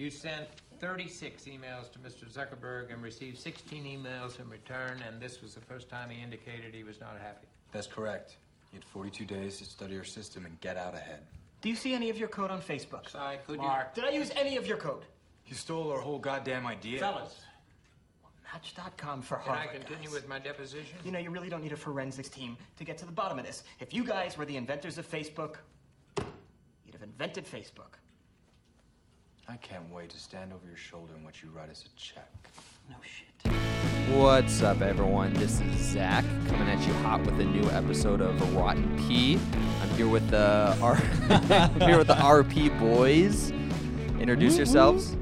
[0.00, 0.46] You sent
[0.78, 2.32] 36 emails to Mr.
[2.32, 6.72] Zuckerberg and received 16 emails in return, and this was the first time he indicated
[6.72, 7.48] he was not happy.
[7.72, 8.36] That's correct.
[8.72, 11.22] You had 42 days to study your system and get out ahead.
[11.62, 13.10] Do you see any of your code on Facebook?
[13.10, 15.02] Sorry, could Mark, did I use any of your code?
[15.48, 16.92] You stole our whole goddamn idea.
[16.92, 16.98] you...
[17.00, 17.40] Fellas,
[18.52, 19.80] Match.com for can I Harvard.
[19.80, 20.14] continue guys.
[20.14, 20.96] with my deposition?
[21.04, 23.44] You know, you really don't need a forensics team to get to the bottom of
[23.44, 23.64] this.
[23.80, 25.56] If you guys were the inventors of Facebook,
[26.86, 27.98] you'd have invented Facebook.
[29.50, 32.30] I can't wait to stand over your shoulder and watch you write us a check.
[32.90, 33.50] No shit.
[34.14, 35.32] What's up, everyone?
[35.32, 39.38] This is Zach coming at you hot with a new episode of Rotten P.
[39.80, 41.02] I'm here with the R-
[41.50, 43.50] I'm here with the RP boys.
[44.20, 45.16] Introduce yourselves.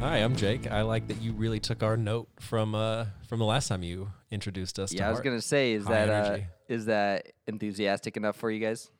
[0.00, 0.70] Hi, I'm Jake.
[0.70, 4.10] I like that you really took our note from uh from the last time you
[4.30, 4.90] introduced us.
[4.90, 5.24] to Yeah, I was Hart.
[5.24, 8.90] gonna say, is High that uh, is that enthusiastic enough for you guys?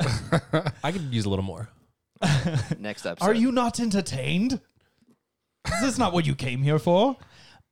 [0.82, 1.68] I could use a little more.
[2.78, 3.26] Next episode.
[3.26, 4.60] Are you not entertained?
[5.64, 7.16] This is this not what you came here for?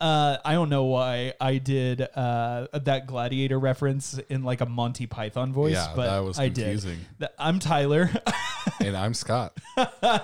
[0.00, 5.06] Uh, I don't know why I did uh, that gladiator reference in like a Monty
[5.06, 6.62] Python voice, Yeah, but that was I did.
[6.64, 6.98] confusing.
[7.18, 8.08] Th- I'm Tyler.
[8.80, 9.58] and I'm Scott.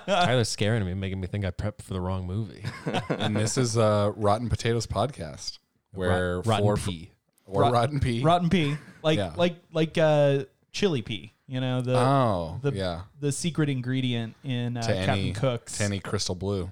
[0.07, 2.65] Tyler's scaring me, making me think I prepped for the wrong movie.
[3.09, 5.59] and this is uh, Rotten Potatoes podcast,
[5.93, 7.11] where Rot- Rotten four Pea.
[7.45, 8.23] or Rot- Rotten Pea.
[8.23, 9.33] Rotten pea, like Yeah.
[9.37, 11.34] like like uh, chili pea.
[11.47, 13.03] You know the oh, the yeah.
[13.21, 15.79] the secret ingredient in uh, Captain any, Cook's.
[15.79, 16.71] to any crystal blue.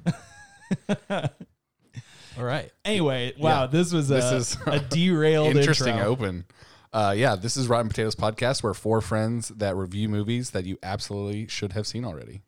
[1.10, 2.72] All right.
[2.84, 3.66] Anyway, wow, Yeah.
[3.66, 6.08] this was a, This is a derailed Interesting intro.
[6.10, 6.44] open.
[6.92, 10.78] Uh, yeah, this is Rotten Potatoes podcast, where four friends that review movies that you
[10.82, 12.42] absolutely should have seen already.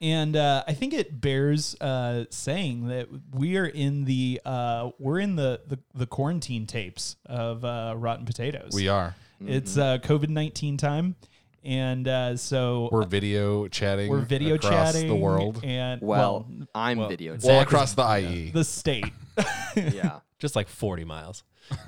[0.00, 5.20] And uh, I think it bears uh, saying that we are in the uh, we're
[5.20, 8.72] in the, the the quarantine tapes of uh, Rotten Potatoes.
[8.74, 9.14] We are.
[9.44, 11.16] It's uh, COVID nineteen time,
[11.64, 14.08] and uh, so We're video chatting.
[14.10, 15.60] we're video across chatting the world.
[15.62, 17.32] and Well, well, I'm well, video.
[17.32, 18.02] Well, Zach across the.
[18.18, 18.50] IE.
[18.50, 19.12] the state.
[19.76, 20.20] yeah.
[20.38, 21.44] Just like 40 miles.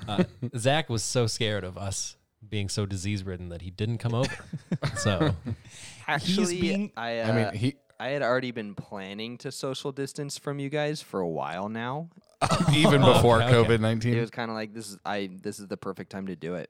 [0.07, 0.23] Uh,
[0.57, 4.33] Zach was so scared of us being so disease ridden that he didn't come over.
[4.97, 5.35] So
[6.07, 10.37] Actually, being- I uh, I mean, he I had already been planning to social distance
[10.37, 12.09] from you guys for a while now.
[12.73, 13.69] even before Okay, okay.
[13.73, 14.15] COVID nineteen.
[14.17, 16.55] It was kind of like this is I this is the perfect time to do
[16.55, 16.69] it.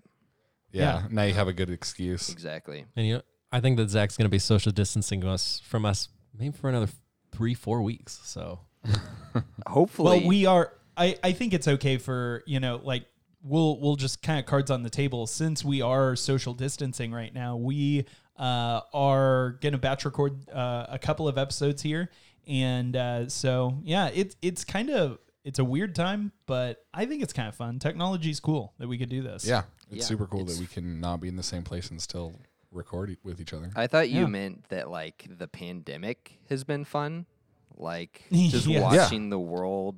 [0.72, 1.08] Yeah, Yeah.
[1.10, 2.30] now you have a good excuse.
[2.30, 2.86] Exactly.
[2.96, 3.22] and you know,
[3.52, 6.90] I think that Zach's gonna be social distancing us from us maybe for another
[7.32, 8.20] three, four weeks.
[8.24, 8.60] So
[9.68, 10.74] Hopefully, well, we are.
[10.98, 13.06] I I think it's okay for you know like
[13.42, 17.34] we'll we'll just kind of cards on the table since we are social distancing right
[17.34, 17.56] now.
[17.58, 18.06] We
[18.38, 22.10] uh, are gonna batch record uh, a couple of episodes here,
[22.48, 27.24] and uh, so yeah, it's it's kind of it's a weird time, but I think
[27.24, 27.80] it's kind of fun.
[27.80, 29.46] Technology's cool that we could do this.
[29.46, 31.90] Yeah, it's Yeah, super cool it's- that we can not be in the same place
[31.90, 32.34] and still
[32.72, 33.72] record e- with each other.
[33.76, 34.28] I thought you Yeah.
[34.28, 37.26] meant that like the pandemic has been fun,
[37.78, 38.80] like just Yeah.
[38.80, 39.04] Yeah.
[39.04, 39.96] watching the world,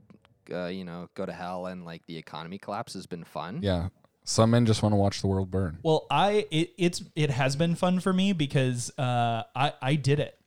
[0.52, 3.60] uh, you know, go to hell and like the economy collapse has been fun.
[3.62, 3.90] yeah,
[4.24, 5.80] some men just want to watch the world burn.
[5.84, 10.20] Well, I it, it's it has been fun for me because uh, I I did
[10.20, 10.38] it.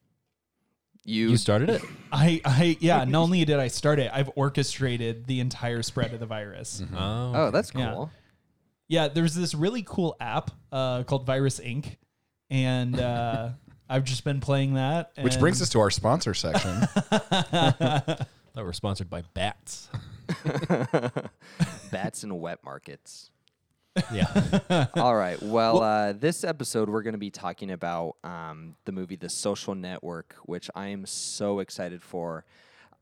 [1.05, 1.83] You, you started it?
[2.11, 3.05] I, I yeah.
[3.05, 6.83] Not only did I start it, I've orchestrated the entire spread of the virus.
[6.95, 8.11] Oh, oh, that's cool.
[8.89, 11.97] Yeah, there's this really cool app uh, called Virus Inc.
[12.51, 13.51] And uh,
[13.89, 15.13] I've just been playing that.
[15.21, 16.81] Which brings us to our sponsor section.
[17.11, 18.27] that
[18.57, 19.89] we're sponsored by bats.
[21.91, 23.31] Bats and wet markets.
[24.13, 24.87] Yeah.
[24.97, 25.41] All right.
[25.43, 29.75] Well, uh, this episode we're going to be talking about um, the movie The Social
[29.75, 32.45] Network, which I am so excited for.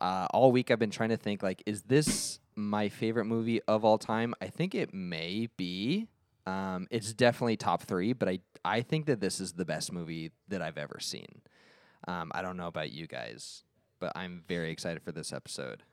[0.01, 3.85] Uh, all week I've been trying to think like, is this my favorite movie of
[3.85, 4.35] all time?
[4.43, 6.09] I think it may be.
[6.45, 10.33] Um, it's definitely top three, but I I think that this is the best movie
[10.49, 11.43] that I've ever seen.
[12.09, 13.63] Um, I don't know about you guys,
[14.01, 15.85] but I'm very excited for this episode.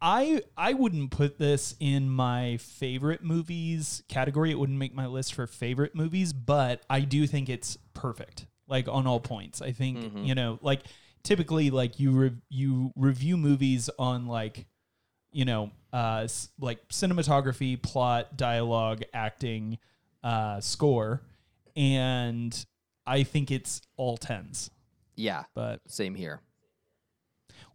[0.00, 4.50] I I wouldn't put this in my favorite movies category.
[4.50, 8.46] It wouldn't make my list for favorite movies, but I do think it's perfect.
[8.68, 9.62] Like on all points.
[9.62, 10.24] I think, Mm-hmm.
[10.24, 10.82] you know, like
[11.22, 14.66] typically like you re- you review movies on like
[15.32, 16.26] you know, uh
[16.60, 19.78] like cinematography, plot, dialogue, acting,
[20.24, 21.22] uh score,
[21.74, 22.66] and
[23.06, 24.70] I think it's all tens.
[25.14, 26.40] Yeah, But same here.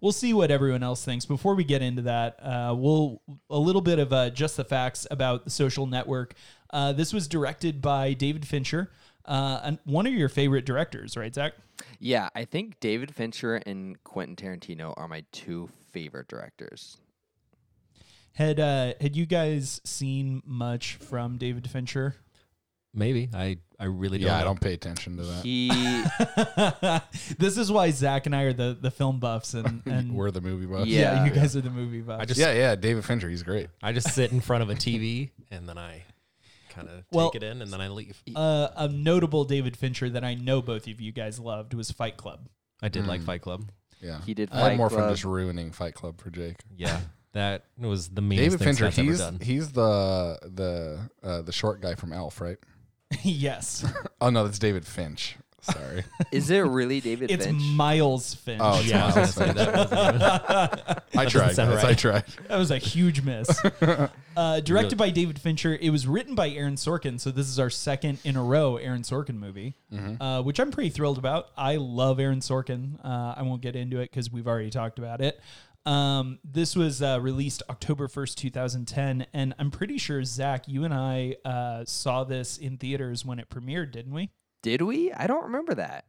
[0.01, 1.25] We'll see what everyone else thinks.
[1.25, 5.07] Before we get into that, uh, we'll a little bit of uh, just the facts
[5.09, 6.33] about the social network.
[6.71, 8.91] Uh, this was directed by David Fincher,
[9.25, 11.53] uh, and one of your favorite directors, right, Zach?
[11.99, 16.97] Yeah, I think David Fincher and Quentin Tarantino are my two favorite directors.
[18.33, 22.15] Had uh, had you guys seen much from David Fincher?
[22.93, 24.27] Maybe I I really don't.
[24.27, 24.45] Yeah, I know.
[24.47, 25.43] don't pay attention to that.
[25.43, 25.69] He
[27.37, 30.41] this is why Zach and I are the, the film buffs, and, and We're the
[30.41, 30.87] movie buffs.
[30.87, 31.25] yeah, Yeah.
[31.25, 32.21] you guys are the movie buffs.
[32.21, 32.75] I just yeah, yeah.
[32.75, 33.69] David Fincher, he's great.
[33.81, 36.03] I just sit in front of a TV and then I
[36.69, 38.21] kind of Well- take it in and then I leave.
[38.35, 42.17] uh, a notable David Fincher that I know both of you guys loved was Fight
[42.17, 42.47] Club.
[42.81, 43.07] I did Mm.
[43.07, 43.71] like Fight Club.
[44.01, 45.11] Yeah, he did Fight I had Fight more fun Club.
[45.11, 46.57] just ruining Fight Club for Jake.
[46.75, 46.99] Yeah,
[47.33, 49.39] that was the meanest David thing Fincher, Seth's ever he's done.
[49.41, 52.57] he's the the uh, the short guy from Elf, right?
[53.23, 53.85] yes,
[54.21, 55.37] Oh no, that's David Finch.
[55.63, 56.03] Sorry.
[56.31, 57.61] Is it really David it's Finch?
[57.61, 58.59] Miles Finch.
[58.63, 60.19] Oh, it's yeah, I was gonna Miles say Finch.
[60.19, 61.55] that I tried.
[61.55, 61.97] sound guys, I right.
[61.97, 62.23] tried.
[62.47, 63.47] That was a huge miss.
[64.35, 65.77] Uh, directed by David Fincher.
[65.79, 67.19] It was written by Aaron Sorkin.
[67.19, 69.75] So this is our second in a row Aaron Sorkin movie,
[70.19, 71.49] uh, which I'm pretty thrilled about.
[71.57, 73.03] I love Aaron Sorkin.
[73.05, 75.39] Uh, I won't get into it because we've already talked about it.
[75.85, 79.25] Um, this was uh, released October 1st, 2010.
[79.33, 83.49] And I'm pretty sure, Zach, you and I uh, saw this in theaters when it
[83.49, 84.29] premiered, didn't we?
[84.61, 85.11] Did we?
[85.11, 86.05] I don't remember that.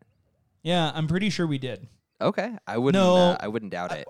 [0.63, 1.89] Yeah, I'm pretty sure we did.
[2.21, 3.03] Okay, I wouldn't.
[3.03, 3.17] No.
[3.17, 4.07] uh, I wouldn't doubt it.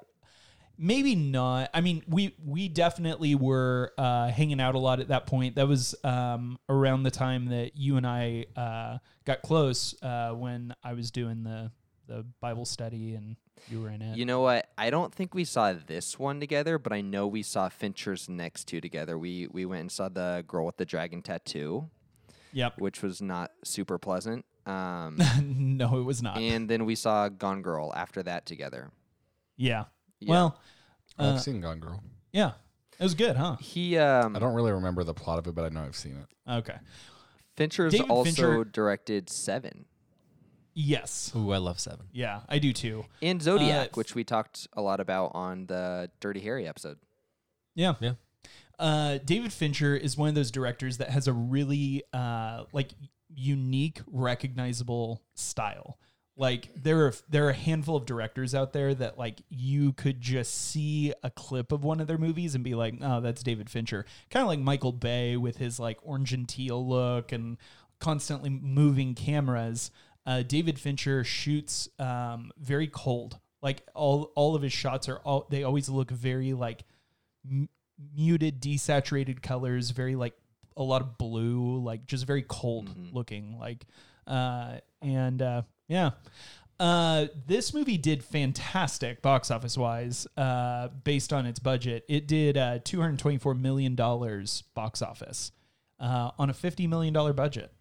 [0.79, 5.27] maybe not i mean we we definitely were uh hanging out a lot at that
[5.27, 10.31] point that was um around the time that you and i uh got close uh
[10.33, 11.71] when i was doing the
[12.09, 13.37] the bible study and
[13.69, 14.69] you were in it You know what?
[14.77, 18.65] I don't think we saw this one together, but I know we saw Fincher's next
[18.65, 19.17] two together.
[19.19, 21.89] We we went and saw the girl with the dragon tattoo,
[22.53, 24.45] yep which was not super pleasant.
[24.67, 28.91] Um, no it was not and then we saw Gone Girl after that together.
[29.57, 29.85] yeah.
[30.21, 30.31] Yeah.
[30.31, 30.61] well
[31.19, 32.01] uh, I've seen Gone Girl.
[32.33, 32.53] yeah
[32.99, 35.65] it was good huh He um I don't really remember the plot of it, but
[35.65, 36.51] I know I've seen it.
[36.51, 36.77] okay
[37.57, 39.85] Fincher's David also Fincher- directed Seven
[40.75, 42.07] yes Ooh, I love Seven.
[42.13, 46.11] yeah i do too and Zodiac, f- which we talked a lot about on the
[46.21, 46.99] Dirty Harry episode.
[47.75, 47.95] Yeah.
[48.01, 48.13] Yeah.
[48.79, 52.91] Uh, David Fincher is one of those directors that has a really uh, like
[53.35, 55.99] unique, recognizable style.
[56.37, 60.21] Like there are there are a handful of directors out there that like you could
[60.21, 63.69] just see a clip of one of their movies and be like, oh, that's David
[63.71, 64.05] Fincher.
[64.31, 67.59] Kind of like Michael Bay with his like orange and teal look and
[68.01, 69.91] constantly moving cameras.
[70.25, 73.39] Uh, David Fincher shoots um, very cold.
[73.61, 76.85] Like all all of his shots are all they always look very like
[77.49, 77.69] m-
[78.15, 80.35] muted, desaturated colors, very like
[80.77, 83.59] a lot of blue, like just very cold looking.
[83.59, 83.85] Like,
[84.27, 86.11] uh, and uh, yeah.
[86.81, 92.05] Uh, this movie did fantastic box office wise, uh, based on its budget.
[92.09, 95.53] It did uh, $224 million box office
[96.01, 97.73] uh, on a $50 million budget.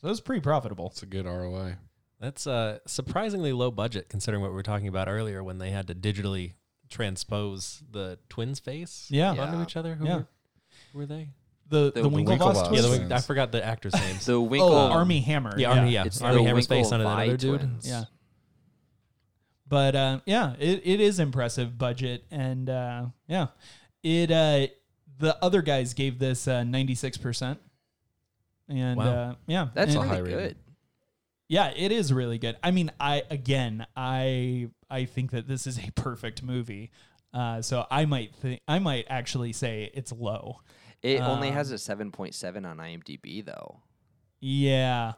[0.00, 0.86] So it was pretty profitable.
[0.88, 1.76] It's a good ROI.
[2.20, 5.86] That's uh, surprisingly low budget considering what we were talking about earlier when they had
[5.88, 6.52] to digitally
[6.88, 9.30] transpose the twins' face Yeah.
[9.30, 9.62] onto Yeah.
[9.62, 9.94] each other.
[9.94, 10.16] Who Yeah.
[10.16, 10.26] were,
[10.92, 11.28] who were they?
[11.68, 12.84] The, The the, Winklevoss Winklevoss twins?
[12.84, 13.12] Yeah, the, twins.
[13.12, 14.24] I forgot the actors' names.
[14.24, 15.54] The Winkle oh, Armie Hammer.
[15.58, 15.90] yeah, Armie.
[15.90, 17.60] Yeah, It's Armie Hammer's face onto that Winklevi other dude.
[17.60, 17.88] twins.
[17.88, 18.04] Yeah.
[19.68, 23.48] But uh, yeah, it, it is impressive budget, and uh, yeah,
[24.02, 24.68] it uh,
[25.18, 27.60] the other guys gave this ninety six percent,
[28.68, 29.06] and Wow.
[29.30, 30.56] uh, yeah, That's and- a high really good.
[31.48, 32.56] yeah, it is really good.
[32.62, 36.90] I mean, I again, I I think that this is a perfect movie.
[37.32, 40.60] Uh, so I might think I might actually say it's low.
[41.02, 43.82] It only Um, has a 7.7 on IMDb though.
[44.40, 45.12] Yeah,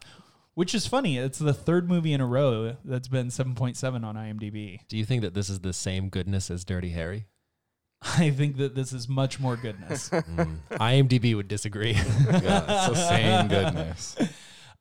[0.55, 1.19] which is funny.
[1.19, 4.81] It's the third movie in a row that's been seven point seven on IMDb.
[4.89, 7.27] Do you think that this is the same goodness as Dirty Harry?
[8.19, 10.11] I think that this is much more goodness.
[10.31, 10.59] Mm.
[10.73, 11.93] IMDb would disagree.
[11.93, 14.17] Yeah, it's the same goodness.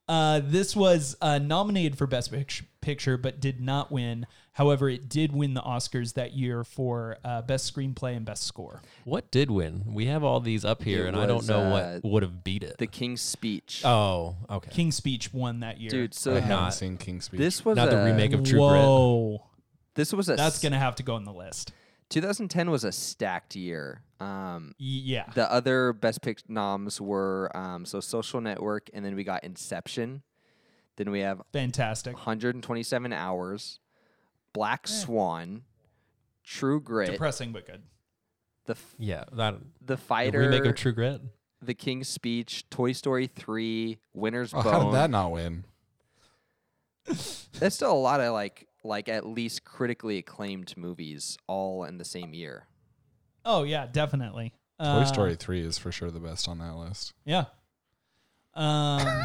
[0.07, 4.25] Uh, this was uh, nominated for Best Pic- Picture, but did not win.
[4.53, 8.81] However, it did win the Oscars that year for uh, Best Screenplay and Best Score.
[9.03, 9.83] what did win?
[9.85, 12.23] We have all these up here, It and I don't was, know uh, what would
[12.23, 12.79] have beat it.
[12.79, 13.83] The King's Speech.
[13.85, 14.71] oh, okay.
[14.71, 15.91] King's Speech won that year.
[15.91, 17.38] Dude, so I so haven't not- seen King's Speech.
[17.38, 18.81] this was Not the remake of True Grit.
[18.81, 19.45] Whoa,
[19.93, 21.71] This was a that's s- gonna have to go on the list.
[22.09, 24.01] 2010 was a stacked year.
[24.19, 29.23] Um, Yeah, the other best pick noms were um, so Social Network, and then we
[29.23, 30.23] got Inception.
[30.97, 32.15] Then we have fantastic.
[32.15, 33.79] 127 Hours,
[34.51, 35.61] Black Swan,
[36.43, 37.83] True Grit, Depressing but good.
[38.65, 41.21] the F- Yeah, that the the Fighter, remake of True Grit.
[41.61, 45.63] The King's Speech, Toy Story 3, Winner's oh, how did that not win?
[47.05, 52.05] That's still a lot of like like at least critically acclaimed movies all in the
[52.05, 52.67] same year.
[53.45, 54.53] Oh yeah, definitely.
[54.79, 57.13] Toy Uh, Story 3 is for sure the best on that list.
[57.25, 57.45] Yeah.
[58.53, 59.24] Um.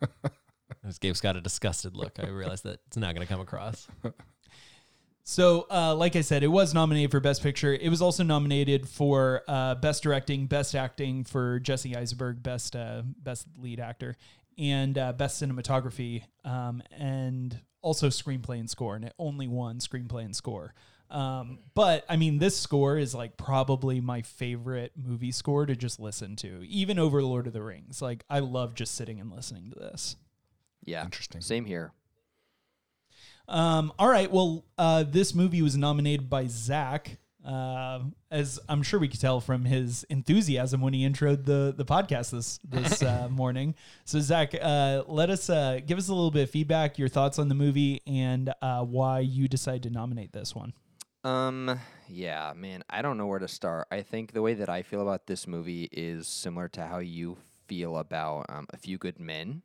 [0.86, 3.86] As Gabe's got a disgusted look, I realized that it's not going to come across.
[5.22, 7.72] So, uh, like I said, it was nominated for Best Picture.
[7.72, 13.02] It was also nominated for uh, Best Directing, Best Acting for Jesse Eisenberg, Best uh,
[13.22, 14.16] Best Lead Actor,
[14.58, 20.24] and uh, best cinematography, um, and also screenplay and score, and it only won screenplay
[20.24, 20.74] and score.
[21.10, 26.00] Um, but I mean, this score is like probably my favorite movie score to just
[26.00, 28.02] listen to, even over Lord of the Rings.
[28.02, 30.16] Like, I love just sitting and listening to this.
[30.84, 31.04] Yeah.
[31.04, 31.42] Interesting.
[31.42, 31.92] Same here.
[33.46, 34.30] Um, all right.
[34.32, 39.40] Well, uh, this movie was nominated by Zach, uh, as I'm sure we could tell
[39.40, 43.74] from his enthusiasm when he introed the the podcast this this uh, morning.
[44.04, 47.38] So, Zach, uh, let us uh, give us a little bit of feedback, your thoughts
[47.38, 50.72] on the movie, and uh, why you decided to nominate this one.
[51.22, 53.88] Um, yeah, man, I don't know where to start.
[53.90, 57.38] I think the way that I feel about this movie is similar to how you
[57.66, 59.62] feel about um, A Few Good Men,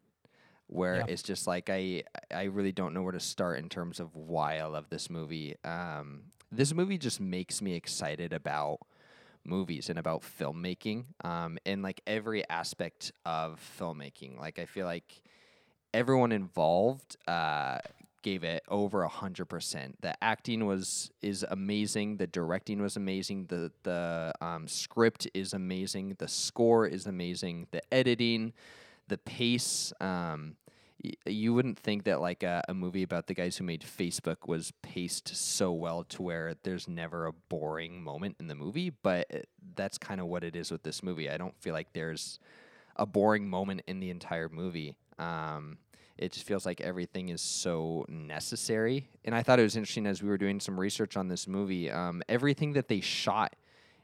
[0.68, 1.06] where Yeah.
[1.08, 4.60] it's just like I I really don't know where to start in terms of why
[4.60, 5.56] I love this movie.
[5.66, 8.80] Um, this movie just makes me excited about
[9.46, 14.40] movies and about filmmaking um, and like every aspect of filmmaking.
[14.40, 15.22] Like I feel like
[15.94, 17.80] everyone involved uh,
[18.22, 20.02] gave it over a hundred percent.
[20.02, 22.18] The acting was is amazing.
[22.18, 23.46] The directing was amazing.
[23.46, 26.16] The the um, script is amazing.
[26.20, 27.68] The score is amazing.
[27.72, 28.54] The editing,
[29.08, 29.94] the pace.
[30.00, 30.56] Um,
[31.26, 34.74] you wouldn't think that like a, a movie about the guys who made Facebook was
[34.82, 39.50] paced so well to where there's never a boring moment in the movie, but it,
[39.76, 41.30] that's kind of what it is with this movie.
[41.30, 42.40] I don't feel like there's
[42.96, 44.96] a boring moment in the entire movie.
[45.18, 45.78] Um,
[46.18, 49.08] it just feels like everything is so necessary.
[49.24, 51.90] And I thought it was interesting as we were doing some research on this movie.
[51.90, 53.56] Um, everything that they shot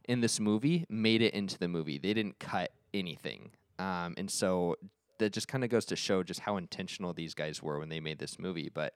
[0.07, 1.97] in this movie made it into the movie.
[1.97, 3.51] They didn't cut anything.
[3.79, 4.77] Um, and so
[5.19, 7.99] that just kind of goes to show just how intentional these guys were when they
[7.99, 8.69] made this movie.
[8.73, 8.95] But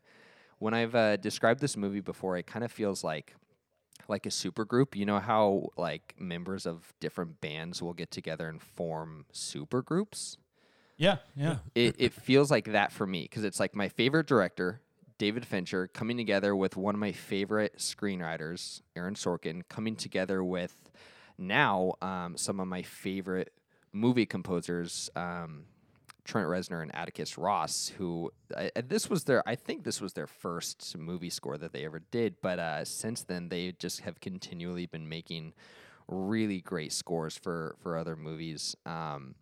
[0.59, 3.35] when I've uh, described this movie before, it kind of feels like
[4.07, 4.95] like a super group.
[4.95, 10.37] You know how like members of different bands will get together and form super groups?
[10.97, 11.57] Yeah, yeah.
[11.75, 14.81] it, it feels like that for me because it's like my favorite director,
[15.17, 20.89] David Fincher, coming together with one of my favorite screenwriters, Aaron Sorkin, coming together with
[21.37, 23.53] now um, some of my favorite
[23.93, 25.63] movie composers, um,
[26.29, 30.13] Trent Reznor and Atticus Ross, who I, I- this was their, I think this was
[30.13, 34.19] their first movie score that they ever did, but uh, since then they just have
[34.19, 35.53] continually been making
[36.07, 38.75] really great scores for for other movies.
[38.85, 39.33] Um,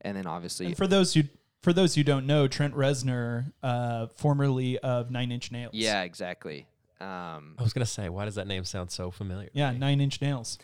[0.00, 1.22] and then obviously And for those who
[1.62, 5.74] for those who don't know, Trent Reznor, uh, formerly of Nine Inch Nails.
[5.74, 6.66] Yeah, exactly.
[7.00, 9.48] Um, I was gonna say, why does that name sound so familiar?
[9.52, 9.78] Yeah, me?
[9.78, 10.58] Nine Inch Nails.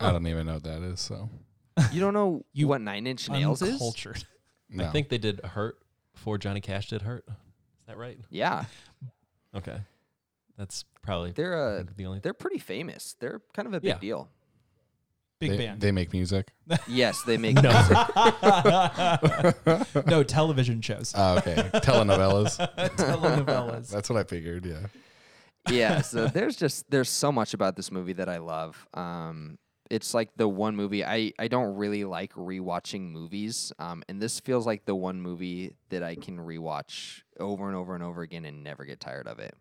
[0.00, 0.98] I don't even know what that is.
[1.00, 1.28] So
[1.92, 3.74] you don't know You what Nine Inch Nails is?
[3.74, 4.24] Uncultured.
[4.70, 4.84] No.
[4.84, 5.78] I think they did Hurt
[6.14, 7.24] before Johnny Cash did Hurt.
[7.28, 8.18] Is that right?
[8.30, 8.64] Yeah,
[9.54, 9.78] Okay,
[10.56, 12.20] that's probably they're I uh, the only.
[12.20, 13.16] they're pretty famous.
[13.18, 13.98] They're kind of a big Yeah.
[13.98, 14.28] deal.
[15.40, 15.80] Big they, band.
[15.80, 16.52] They make music.
[16.86, 17.70] Yes, they make No.
[17.72, 17.96] music.
[20.06, 21.12] no television shows.
[21.16, 21.54] Oh, okay.
[21.74, 22.58] Telenovelas.
[22.96, 23.90] Telenovelas.
[23.90, 24.66] That's what I figured.
[24.66, 24.86] Yeah.
[25.70, 28.86] yeah, so there's just there's so much about this movie that I love.
[28.94, 29.58] Um,
[29.90, 33.72] it's like the one movie I I don't really like rewatching movies.
[33.78, 37.94] Um, and this feels like the one movie that I can rewatch over and over
[37.94, 39.54] and over again and never get tired of it.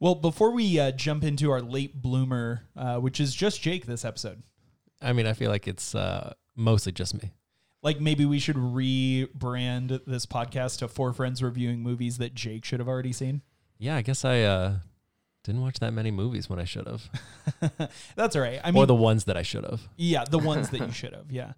[0.00, 4.04] Well, before we uh, jump into our late bloomer, uh, which is just Jake this
[4.04, 4.42] episode,
[5.02, 7.32] I mean, I feel like it's uh, mostly just me.
[7.82, 12.80] like maybe we should rebrand this podcast to Four Friends Reviewing Movies that Jake should
[12.80, 13.42] have already seen.
[13.78, 14.74] Yeah, I guess I uh,
[15.48, 17.10] didn't watch that many movies when I should have,
[18.16, 18.60] That's all right.
[18.62, 19.80] I mean, or the ones that I should have.
[19.96, 21.30] Yeah, the ones that you should have.
[21.30, 21.52] Yeah.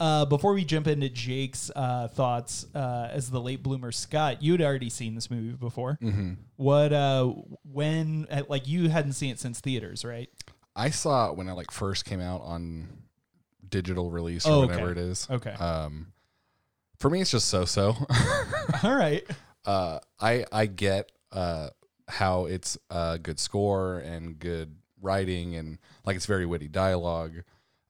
[0.00, 4.60] Uh, before we jump into Jake's uh, thoughts uh, as the late bloomer, Scott, you'd
[4.62, 5.98] already seen this movie before.
[6.02, 6.34] Mm-hmm.
[6.56, 7.32] What, uh,
[7.72, 10.28] when, like, you hadn't seen it since theaters, right?
[10.76, 12.88] I saw it when it like first came out on
[13.68, 14.92] digital release or Oh, whatever okay.
[14.92, 15.26] it is.
[15.30, 15.50] Okay.
[15.52, 16.12] Um,
[16.98, 17.96] for me, it's just so-so.
[18.84, 19.24] All right.
[19.66, 21.70] uh, I I get uh,
[22.08, 27.42] how it's a good score and good writing and like it's very witty dialogue.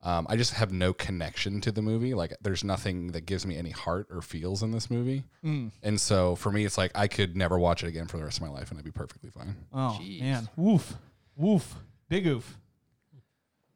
[0.02, 2.14] Um, I just have no connection to the movie.
[2.14, 5.24] Like there's nothing that gives me any heart or feels in this movie.
[5.44, 5.72] Mm.
[5.82, 8.38] And so for me, it's like I could never watch it again for the rest
[8.38, 9.56] of my life and I'd be perfectly fine.
[9.72, 10.20] Oh, Jeez.
[10.20, 10.48] man.
[10.56, 10.94] Woof.
[11.36, 11.74] Woof.
[12.08, 12.58] Big oof.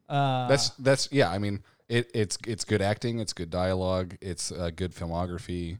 [0.09, 1.29] Uh, That's that's yeah.
[1.29, 5.79] I mean, it, it's it's good acting, it's good dialogue, it's a good filmography.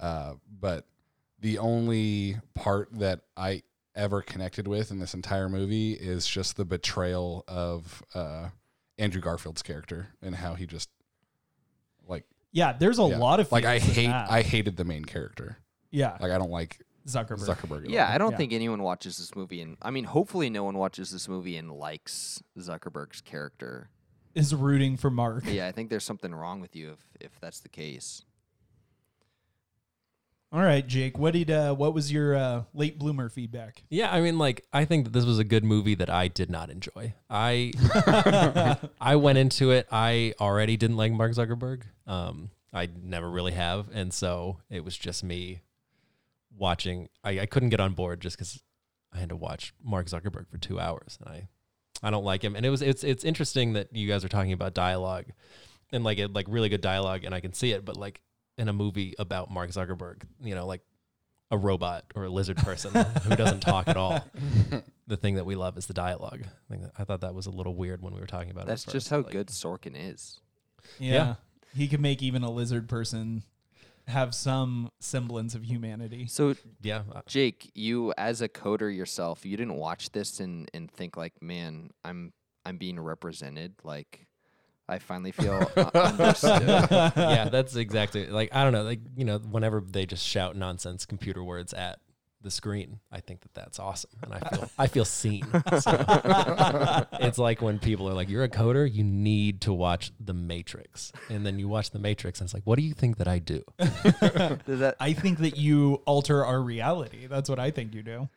[0.00, 0.86] Uh, but
[1.40, 3.62] the only part that I
[3.98, 8.48] ever connected with in this entire movie is just the betrayal of uh,
[8.96, 10.88] Andrew Garfield's character and how he just
[12.06, 13.18] like yeah, there's a yeah.
[13.18, 14.30] lot of like I hate that.
[14.30, 15.58] I hated the main character.
[15.90, 17.46] yeah, Like I don't like Zuckerberg.
[17.46, 17.90] Zuckerberg.
[17.90, 18.08] Yeah.
[18.10, 18.36] I don't Yeah.
[18.38, 21.70] think anyone watches this movie and I mean hopefully no one watches this movie and
[21.70, 23.90] likes Zuckerberg's character.
[24.34, 25.44] is rooting for Mark.
[25.46, 28.24] Yeah, I think there's something wrong with you if if that's the case.
[30.50, 31.18] All right, Jake.
[31.18, 33.82] What did uh, what was your uh, late bloomer feedback?
[33.90, 36.48] Yeah, I mean, like, I think that this was a good movie that I did
[36.50, 37.14] not enjoy.
[37.28, 37.72] I
[39.00, 39.86] I went into it.
[39.92, 41.82] I already didn't like Mark Zuckerberg.
[42.06, 45.60] Um, I never really have, and so it was just me
[46.56, 47.10] watching.
[47.22, 48.62] I, I couldn't get on board just because
[49.12, 51.48] I had to watch Mark Zuckerberg for two hours, and I
[52.02, 52.56] I don't like him.
[52.56, 55.26] And it was it's it's interesting that you guys are talking about dialogue
[55.92, 58.22] and like it like really good dialogue, and I can see it, but like
[58.58, 60.82] in a movie about Mark Zuckerberg, you know, like
[61.50, 64.24] a robot or a lizard person who doesn't talk at all.
[65.08, 66.42] The thing that we love is the dialogue.
[66.44, 68.66] I, think that, I thought that was a little weird when we were talking about
[68.66, 68.86] That's it.
[68.88, 70.38] That's just how like- good Sorkin is.
[70.98, 71.12] Yeah.
[71.12, 71.34] Yeah.
[71.74, 73.42] He could make even a lizard person
[74.06, 76.26] have some semblance of humanity.
[76.26, 81.16] So, Yeah, Jake, you as a coder yourself, you didn't watch this and, and think
[81.16, 82.34] like, man, I'm
[82.66, 83.76] I'm being represented.
[83.82, 84.26] Like,
[84.88, 86.62] I finally feel uh, understood.
[86.66, 91.06] yeah, that's exactly like I don't know, like you know, whenever they just shout nonsense
[91.06, 92.00] computer words at
[92.40, 95.44] the screen, I think that that's awesome, and I feel I feel seen.
[95.80, 100.34] So, it's like when people are like, "You're a coder, you need to watch The
[100.34, 103.28] Matrix," and then you watch The Matrix, and it's like, "What do you think that
[103.28, 107.26] I do?" Does that I think that you alter our reality.
[107.26, 108.28] That's what I think you do.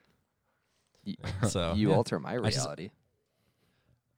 [1.48, 1.96] So you yeah.
[1.96, 2.92] alter my reality?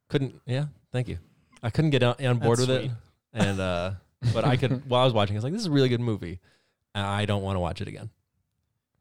[0.08, 1.18] couldn't yeah thank you
[1.64, 2.90] i couldn't get on, on board That's with it
[3.32, 3.92] and uh
[4.32, 6.00] but i could while i was watching i was like this is a really good
[6.00, 6.38] movie
[6.94, 8.10] and i don't want to watch it again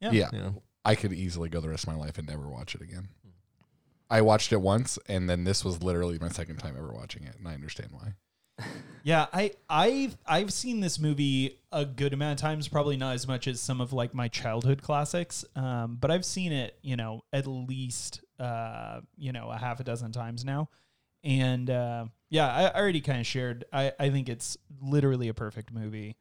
[0.02, 0.12] Yeah.
[0.12, 0.30] Yeah.
[0.34, 2.82] you know I could easily go the rest of my life and never watch it
[2.82, 3.08] again.
[4.10, 7.36] I watched it once, and then this was literally my second time ever watching it,
[7.40, 8.14] and I understand why.
[9.06, 13.28] Yeah, I I've I've seen this movie a good amount of times, probably not as
[13.28, 15.44] much as some of like my childhood classics.
[15.58, 19.84] Um, but I've seen it, you know, at least uh, you know, a half a
[19.86, 20.70] dozen times now.
[21.24, 23.64] And uh, yeah, I, I already kind of shared.
[23.72, 26.18] I, I think it's literally a perfect movie.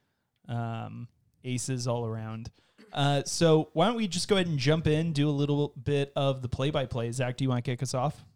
[0.47, 1.09] Um,
[1.43, 2.51] aces all around.
[2.93, 6.13] Uh, so why don't we just go ahead and jump in, do a little bit
[6.15, 7.11] of the play by play.
[7.13, 8.27] Zach, do you want to kick us off?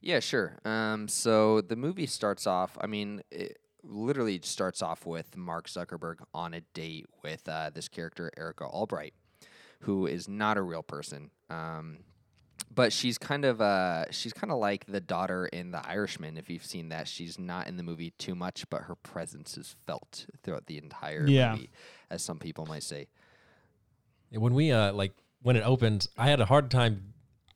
[0.00, 0.56] Yeah, sure.
[0.64, 2.78] Um, so the movie starts off.
[2.80, 7.88] I mean, it literally starts off with Mark Zuckerberg on a date with uh, this
[7.88, 9.12] character Erica Albright,
[9.80, 11.30] who is not a real person.
[11.50, 11.98] Um,
[12.74, 16.36] but she's kind of uh, she's kind of like the daughter in The Irishman.
[16.36, 19.74] If you've seen that, she's not in the movie too much, but her presence is
[19.86, 21.52] felt throughout the entire Yeah.
[21.52, 21.70] movie,
[22.10, 23.08] as some people might say.
[24.32, 27.14] when we uh like when it opened i had a hard time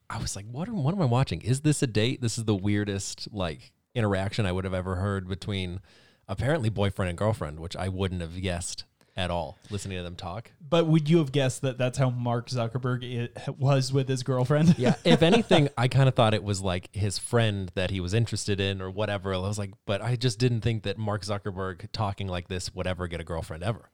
[0.09, 2.45] i was like what am, what am i watching is this a date this is
[2.45, 5.81] the weirdest like interaction i would have ever heard between
[6.29, 8.85] apparently boyfriend and girlfriend which i wouldn't have guessed
[9.17, 12.49] at all listening to them talk But would you have guessed that that's how Mark
[12.49, 14.77] Zuckerberg i was with his girlfriend?
[14.79, 14.95] Yeah.
[15.05, 18.61] If anything, I kind of thought it was like his friend that he was interested
[18.61, 19.35] in or whatever.
[19.35, 22.87] I was like, but I just didn't think that Mark Zuckerberg talking like this would
[22.87, 23.91] ever get a girlfriend ever.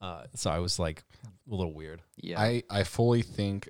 [0.00, 2.02] Uh, so I was like a little weird.
[2.16, 3.68] Yeah, I, I fully think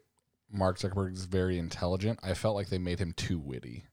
[0.53, 2.21] Mark Zuckerberg is very intelligent.
[2.23, 3.85] I felt like they made him too witty.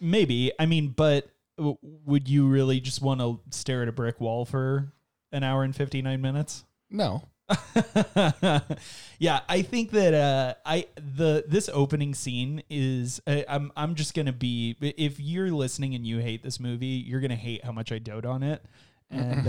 [0.00, 0.52] Maybe.
[0.58, 4.44] I mean, but w- would you really just want to stare at a brick wall
[4.44, 4.92] for
[5.32, 6.64] an hour and 59 minutes?
[6.90, 7.22] No.
[9.18, 14.14] yeah, I think that uh, I the this opening scene is uh, I'm I'm just
[14.14, 17.92] gonna be if you're listening and you hate this movie, you're gonna hate how much
[17.92, 18.64] I dote on it,
[19.10, 19.44] and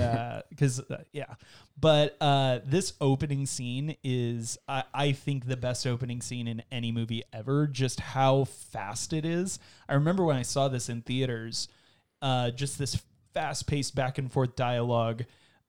[0.49, 1.33] because uh, yeah,
[1.79, 6.91] but uh, this opening scene is I, I think the best opening scene in any
[6.91, 7.67] movie ever.
[7.67, 9.57] Just how fast it is.
[9.89, 11.67] I remember when I saw this in theaters,
[12.21, 13.01] uh, just this
[13.33, 15.23] fast paced back and forth dialogue.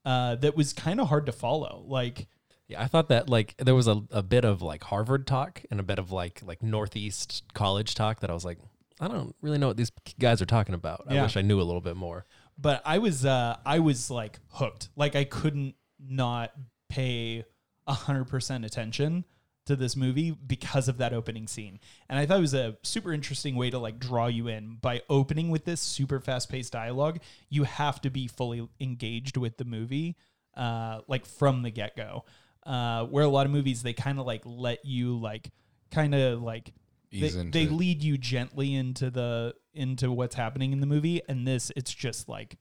[0.09, 1.85] Uh, that was kind of hard to follow.
[1.87, 2.29] Like,
[2.67, 5.79] Yeah, I thought that like there was a, a bit of like Harvard talk and
[5.81, 8.59] a bit of like like Northeast college talk that I was like,
[9.01, 11.05] I don't really know what these guys are talking about.
[11.09, 11.23] I Yeah.
[11.23, 12.25] wish I knew a little bit more.
[12.61, 14.89] but I was uh I was like hooked.
[14.97, 16.53] Like I couldn't not
[16.89, 17.45] pay
[17.87, 19.25] a hundred percent attention
[19.69, 21.79] to this movie because of that opening scene.
[22.09, 25.01] And I thought it was a super interesting way to like draw you in by
[25.09, 27.21] opening with this super fast paced dialogue.
[27.49, 30.17] You have to be fully engaged with the movie,
[30.57, 32.25] uh, like from the get go.
[32.67, 35.51] Uh, where a lot of movies they kind of like let you like
[35.91, 36.75] kind of like
[37.11, 37.73] they, they it.
[37.73, 42.29] lead you gently into the into what's happening in the movie and this it's just
[42.29, 42.59] like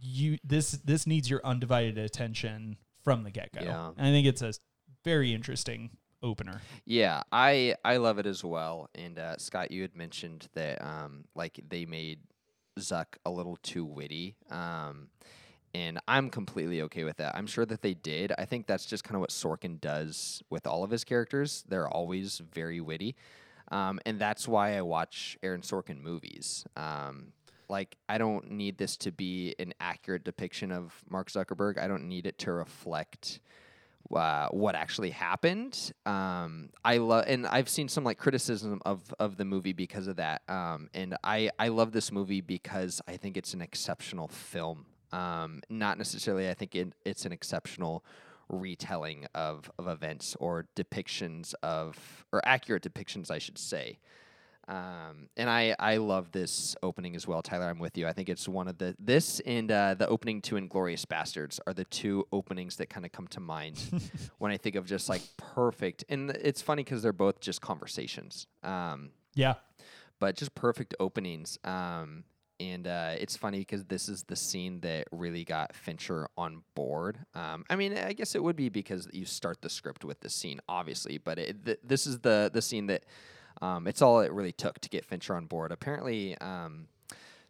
[0.00, 3.88] you this this needs your undivided attention from the get-go Yeah.
[3.96, 4.52] and i think it's a
[5.04, 5.90] very interesting
[6.22, 8.90] opener Yeah, I I love it as well.
[8.94, 12.20] And uh, Scott, you had mentioned that um, like they made
[12.78, 14.36] Zuck a little too witty.
[14.50, 15.08] Um,
[15.72, 17.36] and I'm completely okay with that.
[17.36, 18.32] I'm sure that they did.
[18.36, 21.64] I think that's just kind of what Sorkin does with all of his characters.
[21.68, 23.14] They're always very witty.
[23.70, 26.66] Um, and that's why I watch Aaron Sorkin movies.
[26.76, 27.32] Um,
[27.68, 31.78] like, I don't need this to be an accurate depiction of Mark Zuckerberg.
[31.78, 33.38] I don't need it to reflect
[34.14, 35.92] uh, what actually happened.
[36.04, 40.16] Um, I love, and I've seen some like criticism of of the movie because of
[40.16, 40.42] that.
[40.48, 44.86] Um, and I I love this movie because I think it's an exceptional film.
[45.12, 48.04] Um, not necessarily, I think it, it's an exceptional
[48.48, 53.98] retelling of of events or depictions of or accurate depictions, I should say.
[54.70, 57.66] Um, and I, I love this opening as well, Tyler.
[57.66, 58.06] I'm with you.
[58.06, 61.74] I think it's one of the this and uh, the opening to Inglourious Basterds are
[61.74, 63.78] the two openings that kind of come to mind
[64.38, 66.04] when I think of just like perfect.
[66.08, 69.54] And it's funny because they're both just conversations, um, Yeah.
[70.20, 71.58] but just perfect openings.
[71.64, 72.22] Um,
[72.60, 77.18] and uh, it's funny because this is the scene that really got Fincher on board.
[77.34, 80.34] Um, I mean, I guess it would be because you start the script with this
[80.34, 83.04] scene, obviously, but it, th- this is the the scene that
[83.62, 85.72] um, it's all it really took to get Fincher on board.
[85.72, 86.86] Apparently, um,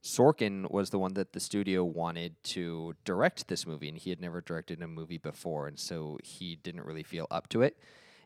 [0.03, 4.21] Sorkin was the one that the studio wanted to direct this movie, and he had
[4.21, 7.77] never directed a movie before, and so he didn't really feel up to it.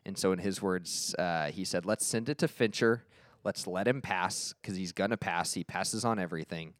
[0.05, 3.03] And so, in his words, uh, he said, "Let's send it to Fincher.
[3.43, 5.53] Let's let him pass because he's gonna pass.
[5.53, 6.73] He passes on everything,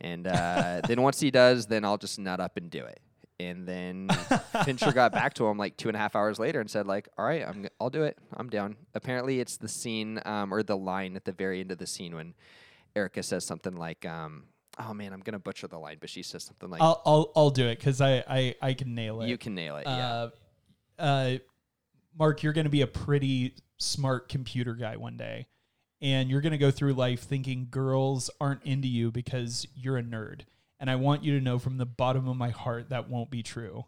[0.00, 3.00] and uh, then once he does, then I'll just nut up and do it."
[3.40, 4.08] And then
[4.64, 7.08] Fincher got back to him like two and a half hours later and said, "Like,
[7.16, 8.18] all right, I'm, I'll do it.
[8.36, 11.78] I'm down." Apparently, it's the scene um, or the line at the very end of
[11.78, 12.34] the scene when
[12.96, 14.44] Erica says something like, um,
[14.78, 17.50] "Oh man, I'm gonna butcher the line," but she says something like, I'll I'll I'll
[17.50, 19.28] do it because I, I I can nail it.
[19.28, 20.08] "You can nail it." yeah.
[20.08, 20.30] Uh,
[20.98, 21.38] uh,
[22.18, 25.46] Mark, you're going to be a pretty smart computer guy one day,
[26.02, 30.02] and you're going to go through life thinking girls aren't into you because you're a
[30.02, 30.40] nerd.
[30.80, 33.42] And I want you to know from the bottom of my heart that won't be
[33.42, 33.84] true.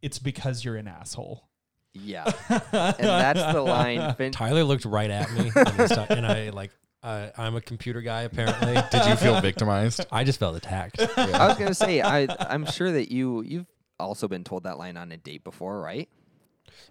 [0.00, 1.48] It's because you're an asshole.
[1.94, 4.14] Yeah, and that's the line.
[4.14, 6.70] Fin- Tyler looked right at me, and, he and I like,
[7.02, 8.74] uh, I'm a computer guy apparently.
[8.90, 10.06] Did you feel victimized?
[10.10, 11.00] I just felt attacked.
[11.00, 13.66] I was gonna say, I I'm sure that you you've
[14.00, 16.08] also been told that line on a date before, right?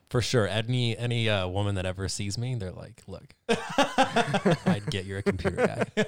[0.10, 0.48] For sure.
[0.48, 5.24] Any any uh, woman that ever sees me, they're like, "Look, I'd get you're a
[5.24, 6.06] computer guy.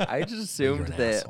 [0.00, 1.26] I just assumed that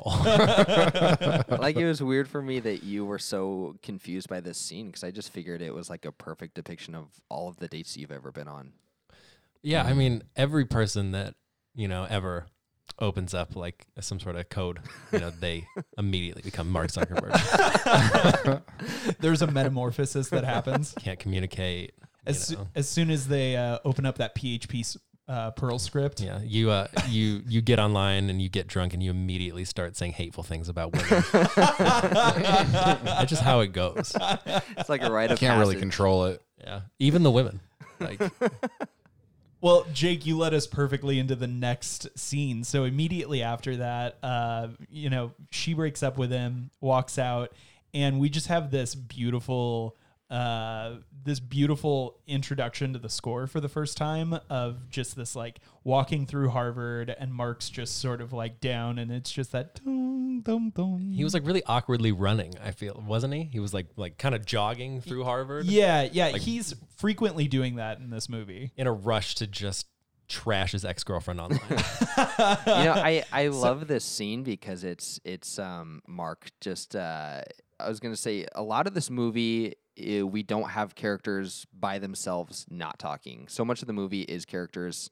[1.59, 5.03] like it was weird for me that you were so confused by this scene because
[5.03, 8.11] I just figured it was like a perfect depiction of all of the dates you've
[8.11, 8.73] ever been on.
[9.61, 11.35] yeah, I mean, every person that
[11.75, 12.47] you know ever
[12.99, 14.79] opens up like some sort of code,
[15.11, 15.65] you know, they
[15.97, 18.61] immediately become Mark Zuckerberg.
[19.19, 21.93] There's a metamorphosis that happens Can't communicate.
[22.25, 22.67] As, soo- know.
[22.75, 24.97] as soon as they uh, open up that PHP s-
[25.29, 26.19] uh, Perl script.
[26.21, 29.95] Yeah, you uh, you you get online and you get drunk and you immediately start
[29.97, 31.23] saying hateful things about women.
[31.33, 34.15] That's just how it goes.
[34.77, 36.41] It's like a rite of Can't really control it.
[36.59, 37.59] Yeah, even the women.
[37.99, 38.19] Like,
[39.59, 42.63] Well, Jake, you led us perfectly into the next scene.
[42.63, 47.53] So immediately after that, uh, you know, she breaks up with him, walks out,
[47.93, 49.95] and we just have this beautiful,
[50.29, 55.59] uh, this beautiful introduction to the score for the first time of just this like
[55.83, 59.79] walking through Harvard, and Mark's just sort of like down, and it's just that
[60.41, 61.11] dum dum dum.
[61.13, 62.53] he was like really awkwardly running.
[62.63, 63.43] I feel wasn't he?
[63.43, 66.27] He was like like kind of jogging through Harvard yeah, yeah.
[66.27, 68.71] Like- he's frequently doing that in this movie.
[68.77, 69.87] in a rush to just
[70.27, 71.59] trash his ex girlfriend online.
[71.69, 77.41] you know, I, I love this scene because it's it's um Mark just uh
[77.79, 81.99] I was gonna say a lot of this movie eh, we don't have characters by
[81.99, 83.47] themselves not talking.
[83.47, 85.09] So much of the movie is characters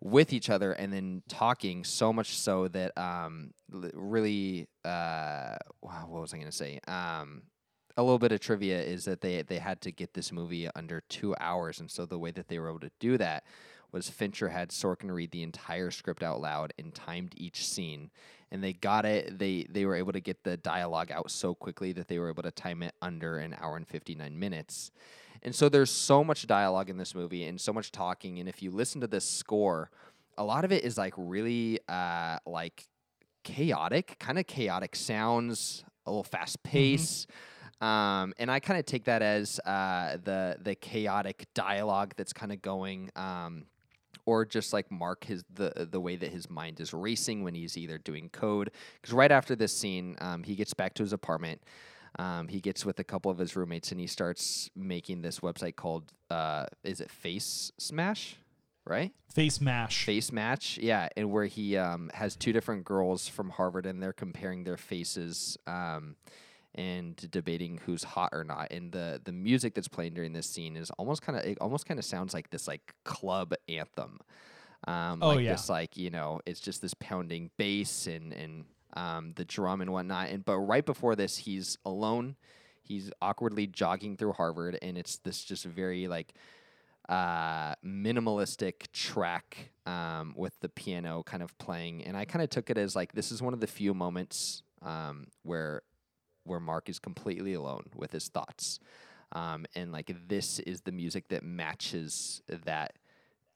[0.00, 6.34] with each other and then talking so much so that um really uh what was
[6.34, 7.42] I gonna say um
[7.96, 11.02] a little bit of trivia is that they they had to get this movie under
[11.08, 13.44] two hours, and so the way that they were able to do that
[13.92, 18.10] was Fincher had Sorkin read the entire script out loud and timed each scene,
[18.50, 19.38] and they got it.
[19.38, 22.42] They they were able to get the dialogue out so quickly that they were able
[22.42, 24.90] to time it under an hour and fifty nine minutes.
[25.44, 28.62] And so there's so much dialogue in this movie and so much talking, and if
[28.62, 29.90] you listen to this score,
[30.38, 32.88] a lot of it is like really uh like
[33.44, 37.26] chaotic, kind of chaotic sounds, a little fast pace.
[37.80, 42.52] Um, and I kind of take that as uh, the the chaotic dialogue that's kind
[42.52, 43.66] of going, um,
[44.24, 47.76] or just like Mark his the the way that his mind is racing when he's
[47.76, 48.70] either doing code.
[49.00, 51.60] Because right after this scene, um, he gets back to his apartment.
[52.18, 55.76] Um, he gets with a couple of his roommates and he starts making this website
[55.76, 58.36] called uh, is it Face Smash,
[58.86, 59.12] right?
[59.32, 60.04] Face mash.
[60.04, 64.12] face match yeah and where he um, has two different girls from harvard and they're
[64.12, 66.14] comparing their faces um,
[66.76, 70.76] and debating who's hot or not and the the music that's playing during this scene
[70.76, 74.20] is almost kind of it almost kind of sounds like this like club anthem
[74.86, 75.52] um, Oh, like yeah.
[75.52, 79.92] this like you know it's just this pounding bass and and um, the drum and
[79.92, 80.28] whatnot.
[80.28, 82.36] And but right before this he's alone.
[82.82, 86.34] He's awkwardly jogging through Harvard, and it's this just very like
[87.08, 92.70] uh, minimalistic track um, with the piano kind of playing, and I kind of took
[92.70, 95.82] it as like this is one of the few moments um, where
[96.44, 98.80] where Mark is completely alone with his thoughts,
[99.32, 102.98] um, and like this is the music that matches that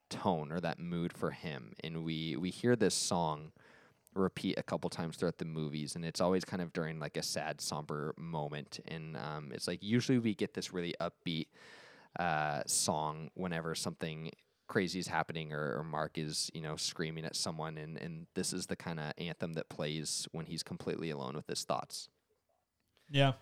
[0.08, 3.52] tone or that mood for him, and we we hear this song
[4.18, 7.22] repeat a couple times throughout the movies and it's always kind of during like a
[7.22, 11.46] sad somber moment and um, it's like usually we get this really upbeat
[12.18, 14.30] uh, song whenever something
[14.68, 17.78] crazy is happening or, or Mark is, you know, screaming at someone.
[17.78, 21.46] And, and this is the kind of anthem that plays when he's completely alone with
[21.48, 22.08] his thoughts.
[23.10, 23.32] Yeah.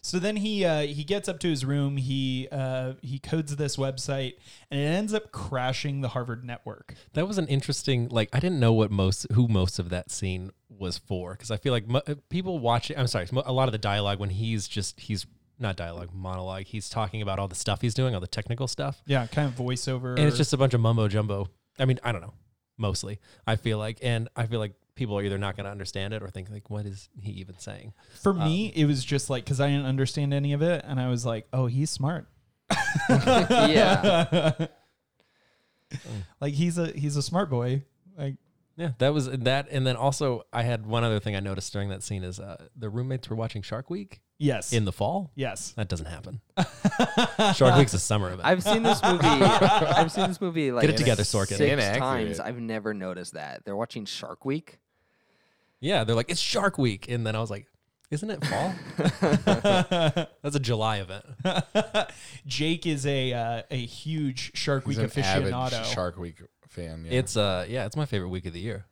[0.00, 1.96] So then he uh, he gets up to his room.
[1.96, 4.34] He uh, he codes this website,
[4.70, 6.94] and it ends up crashing the Harvard network.
[7.14, 8.08] That was an interesting.
[8.08, 11.56] Like, I didn't know what most who most of that scene was for because I
[11.56, 12.96] feel like mo- uh, people watching.
[12.96, 15.26] I'm sorry, a lot of the dialogue when he's just he's
[15.58, 16.64] not dialogue monologue.
[16.64, 19.54] He's talking about all the stuff he's doing, all the technical stuff, Yeah, kind of
[19.56, 20.10] voiceover.
[20.16, 21.48] and it's just a bunch of mumbo jumbo.
[21.80, 22.34] I mean, I don't know.
[22.78, 26.12] Mostly, I feel like, and I feel like people are either not going to understand
[26.12, 27.92] it or think like, what is he even saying?
[28.20, 28.72] for me.
[28.74, 31.46] It was just like because I didn't understand any of it, and I was like,
[31.52, 32.26] "Oh, he's smart."
[33.08, 34.52] yeah.
[36.40, 37.84] like he's a he's a smart boy.
[38.18, 38.36] Like
[38.76, 41.90] Yeah, that was that, and then also I had one other thing I noticed during
[41.90, 45.30] that scene is uh, the roommates were watching Shark Week yes, in the fall.
[45.34, 45.72] yes.
[45.72, 46.40] That doesn't happen.
[47.54, 48.42] Shark Week's a summer event.
[48.44, 49.24] I've seen this movie.
[49.24, 51.56] I've seen this movie like get it together, Sorkin.
[51.56, 51.98] six Inaccurate.
[52.00, 52.40] times.
[52.40, 53.64] I've never noticed that.
[53.64, 54.78] They're watching Shark Week.
[55.80, 57.66] Yeah, they're like it's Shark Week, and then I was like,
[58.10, 58.74] isn't it fall?
[60.42, 61.24] That's a July event.
[62.46, 67.04] Jake is a uh, a huge Shark He's Week an avid aficionado, Shark Week fan.
[67.06, 67.18] Yeah.
[67.18, 68.86] It's uh yeah, it's my favorite week of the year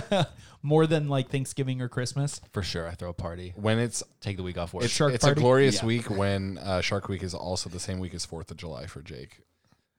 [0.62, 2.40] more than like Thanksgiving or Christmas.
[2.52, 2.88] for sure.
[2.88, 4.84] I throw a party, when it's take the week off work.
[4.84, 5.40] it's, Shark it's Party?
[5.40, 5.86] a glorious Yeah.
[5.86, 9.02] week when uh, Shark Week is also the same week as Fourth of July for
[9.02, 9.40] Jake.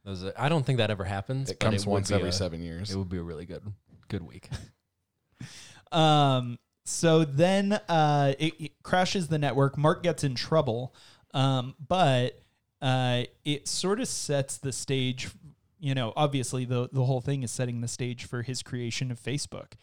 [0.03, 1.49] Those are- I don't think that ever happens.
[1.51, 2.91] It but comes would once be every a- seven years.
[2.91, 3.61] It would be a really good
[4.07, 4.49] good week.
[5.91, 9.77] Um, so then uh, it, it crashes the network.
[9.77, 10.95] Mark gets in trouble,
[11.33, 12.39] um, but
[12.81, 15.29] uh, it sort of sets the stage.
[15.79, 19.19] You know, obviously the the whole thing is setting the stage for his creation of
[19.19, 19.73] Facebook,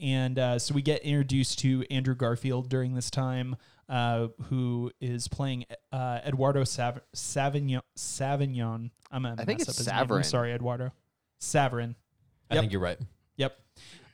[0.00, 3.56] and uh, so we get introduced to Andrew Garfield during this time,
[3.88, 7.82] uh, who is playing uh, Eduardo Sav- Savignon.
[7.96, 8.90] Savignon.
[9.10, 10.12] I'm gonna I think it's up his name.
[10.12, 10.92] I'm sorry, Eduardo.
[11.40, 11.94] Saverin.
[12.50, 12.98] I think you're right.
[13.36, 13.58] Yep.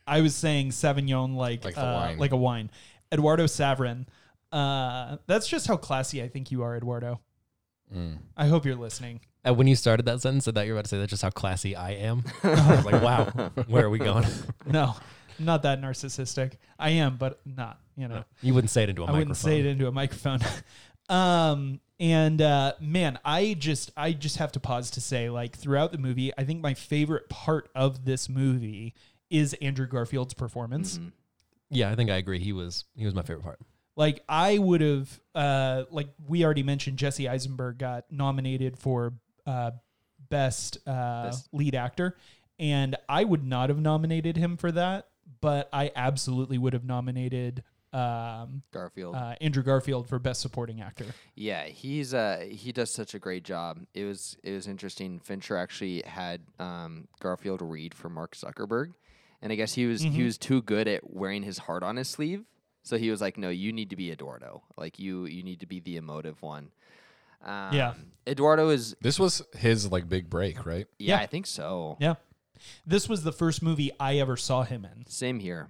[0.07, 2.19] I was saying Sauvignon like Like the uh, wine.
[2.19, 2.71] like a wine.
[3.12, 4.07] Eduardo Saverin.
[4.51, 7.21] Uh, that's just how classy I think you are, Eduardo.
[7.95, 8.19] Mm.
[8.37, 9.21] I hope you're listening.
[9.47, 11.23] Uh, when you started that sentence, I thought you were about to say that's just
[11.23, 12.23] how classy I am.
[12.43, 13.25] I was like, wow,
[13.67, 14.25] where are we going?
[14.67, 14.95] No,
[15.38, 16.53] I'm not that narcissistic.
[16.79, 17.79] I am, but not.
[17.97, 19.19] You know, You wouldn't say it into a I microphone.
[19.21, 20.38] wouldn't say it into a microphone.
[21.09, 25.93] um, and uh, man, I just I just have to pause to say, like throughout
[25.93, 28.95] the movie, I think my favorite part of this movie
[29.33, 30.99] is Andrew Garfield's performance.
[30.99, 31.12] Mhm.
[31.71, 32.38] Yeah, I think I agree.
[32.38, 33.59] He was he was my favorite part.
[33.97, 39.14] Like I would have, uh, like we already mentioned, Jesse Eisenberg got nominated for
[39.47, 39.73] uh,
[40.31, 41.49] best, uh, Best.
[41.53, 42.16] lead actor,
[42.59, 45.09] and I would not have nominated him for that,
[45.40, 49.14] but I absolutely would have nominated um, Garfield.
[49.14, 51.05] uh, Andrew Garfield for best supporting actor.
[51.35, 53.81] Yeah, he's uh he does such a great job.
[53.92, 55.21] It was it was interesting.
[55.21, 58.95] Fincher actually had um, Garfield read for Mark Zuckerberg,
[59.43, 62.09] and I guess he was he was too good at wearing his heart on his
[62.09, 62.45] sleeve.
[62.85, 64.63] So he was like, "No, you need to be Eduardo.
[64.77, 66.71] Like you you need to be the emotive one."
[67.45, 67.95] Um, Yeah.
[68.27, 68.95] Eduardo is.
[69.01, 70.87] This was his like big break, right?
[70.99, 71.23] Yeah, Yeah.
[71.23, 71.97] I think so.
[72.01, 72.15] Yeah,
[72.87, 75.07] this was the first movie I ever saw him in.
[75.07, 75.69] Same here.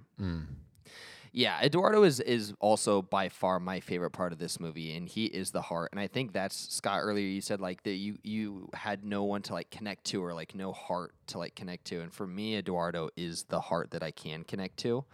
[1.35, 5.25] Yeah, Eduardo is is also by far my favorite part of this movie, and he
[5.25, 5.89] is the heart.
[5.91, 6.99] And I think that's Scott.
[7.01, 10.35] Earlier, you said like that you you had no one to like connect to, or
[10.35, 12.01] like no heart to like connect to.
[12.01, 15.05] And for me, Eduardo is the heart that I can connect to.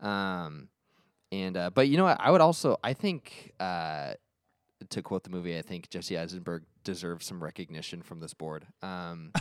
[0.00, 0.68] Um,
[1.30, 2.20] and uh, but you know what?
[2.20, 4.14] I would also I think uh,
[4.90, 8.66] to quote the movie, I think Jesse Eisenberg deserves some recognition from this board.
[8.82, 9.32] Um,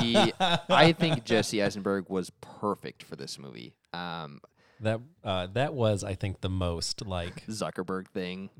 [0.00, 3.74] he, I think Jesse Eisenberg was perfect for this movie.
[3.92, 4.40] Um,
[4.84, 8.50] That uh, that was, I think, the most like Zuckerberg thing.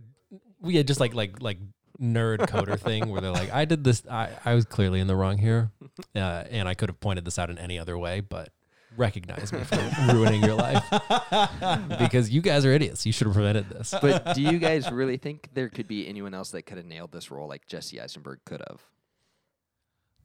[0.61, 1.59] we had just like like like
[2.01, 4.03] nerd coder thing where they're like, I did this.
[4.11, 5.71] I I was clearly in the wrong here,
[6.17, 8.49] uh, and I could have pointed this out in any other way, but
[8.97, 9.77] recognize me for
[10.13, 10.85] ruining your life
[11.99, 13.05] because you guys are idiots.
[13.05, 13.93] You should have prevented this.
[14.01, 17.11] But do you guys really think there could be anyone else that could have nailed
[17.13, 18.81] this role like Jesse Eisenberg could have?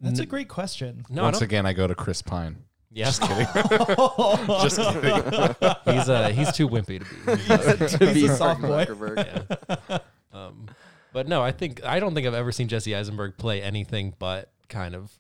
[0.02, 1.04] That's a great question.
[1.10, 1.46] No, Once don't.
[1.46, 2.64] again, I go to Chris Pine.
[2.92, 5.14] Yes, Just kidding.
[5.86, 8.06] he's uh he's too wimpy to be.
[8.08, 8.86] to be a Mark soft boy.
[8.86, 9.80] Zuckerberg.
[9.90, 9.98] Yeah.
[10.34, 10.68] Um,
[11.14, 14.52] But no, I think I don't think I've ever seen Jesse Eisenberg play anything but
[14.70, 15.12] kind of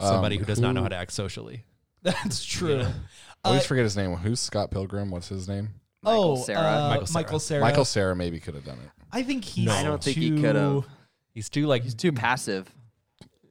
[0.00, 1.64] somebody Um, who does not know how to act socially.
[2.02, 2.80] That's true.
[3.44, 4.14] I always Uh, forget his name.
[4.16, 5.10] Who's Scott Pilgrim?
[5.10, 5.68] What's his name?
[6.04, 6.58] oh, Cera.
[6.58, 7.22] uh, Michael Cera.
[7.22, 7.60] Michael Cera.
[7.60, 8.90] Michael Cera maybe could have done it.
[9.12, 9.66] I think he's.
[9.66, 9.72] No.
[9.74, 10.84] I don't think he could've.
[11.34, 12.70] He's too like He's too passive.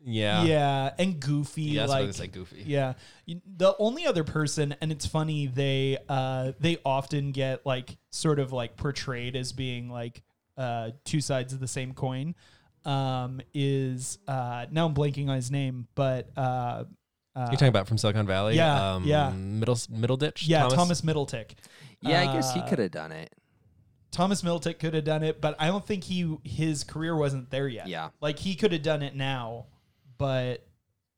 [0.04, 0.44] Yeah.
[0.44, 1.62] Yeah, and goofy.
[1.64, 2.64] Yeah, that's what I like was goofy.
[2.66, 2.94] Yeah,
[3.28, 8.52] the only other person, and it's funny they uh they often get like sort of
[8.52, 10.22] like portrayed as being like
[10.58, 12.36] uh two sides of the same coin.
[12.84, 16.86] Um, is uh now I'm blanking on his name, but uh, uh
[17.36, 18.56] You're talking about from Silicon Valley?
[18.56, 19.30] Yeah, um, yeah.
[19.30, 20.48] Middle Middleditch?
[20.48, 21.52] yeah Thomas, Middleditch.
[22.02, 23.32] Yeah, I guess he Uh, could have done it.
[24.10, 27.68] Thomas Middleditch could have done it, but I don't think he his career wasn't there
[27.68, 27.88] yet.
[27.88, 28.10] Yeah.
[28.20, 29.68] like he could have done it now,
[30.22, 30.66] but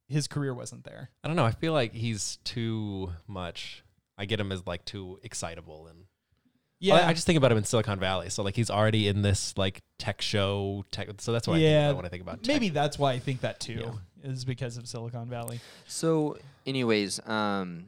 [0.08, 1.10] his career wasn't there.
[1.24, 1.46] I don't know.
[1.46, 3.84] I feel like he's too much.
[4.18, 6.06] I get him as like too excitable and
[6.80, 8.30] Yeah, I, I just think about him in Silicon Valley.
[8.30, 11.64] So like he's already in this like tech show tech so that's what I think
[11.64, 12.48] Yeah, about when I think about tech.
[12.56, 15.60] maybe that's why I think that too is because of Silicon Valley.
[15.88, 17.86] So, anyways, um,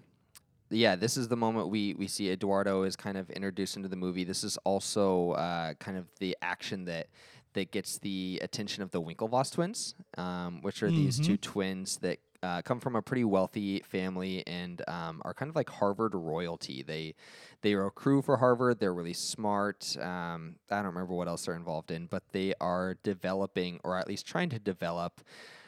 [0.69, 3.95] yeah, this is the moment we we see Eduardo is kind of introduced into the
[3.95, 4.23] movie.
[4.23, 7.07] This is also uh, kind of the action that
[7.55, 12.19] that gets the attention of the Winklevoss twins, um, which are these two twins that.
[12.43, 16.83] Uh, come from a pretty wealthy family and um, are kind of like Harvard royalty.
[16.83, 17.15] They
[17.61, 18.79] they are a crew for Harvard.
[18.79, 19.97] They're really smart.
[19.99, 24.07] Um, I don't remember what else they're involved in, but they are developing, or at
[24.07, 25.21] least trying to develop,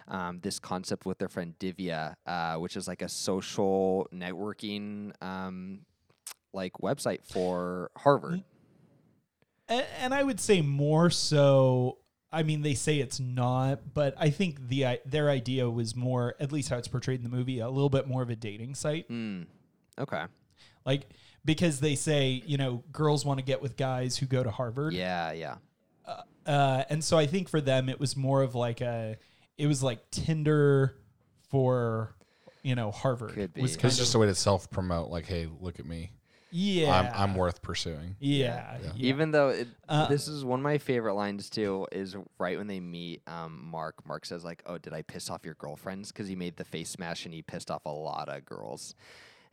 [0.07, 5.79] um, this concept with their friend Divya, uh, which is like a social networking um,
[6.53, 8.43] like website for Harvard.
[9.69, 11.99] And, and I would say more so.
[12.31, 16.51] I mean, they say it's not, but I think the their idea was more, at
[16.51, 19.09] least how it's portrayed in the movie, a little bit more of a dating site.
[19.09, 19.45] Mm.
[19.97, 20.23] Okay.
[20.85, 21.07] Like
[21.47, 24.93] because they say, you know, girls want to get with guys who go to Harvard.
[24.93, 25.55] Yeah, yeah.
[26.45, 29.17] Uh, and so I think for them it was more of like a,
[29.57, 30.95] it was like Tinder
[31.49, 32.15] for,
[32.63, 33.31] you know, Harvard.
[33.33, 33.61] Could be.
[33.61, 35.09] Was It's kind just a way to self promote.
[35.09, 36.11] Like, hey, look at me.
[36.49, 38.15] Yeah, I'm I'm worth pursuing.
[38.19, 38.91] yeah, yeah.
[38.95, 42.67] Even though it, Uh, this is one of my favorite lines too, is right when
[42.67, 44.05] they meet um, Mark.
[44.07, 46.97] Mark says like, "Oh, did I piss off your girlfriends?" Because he made the Face
[46.97, 48.95] Mash and he pissed off a lot of girls.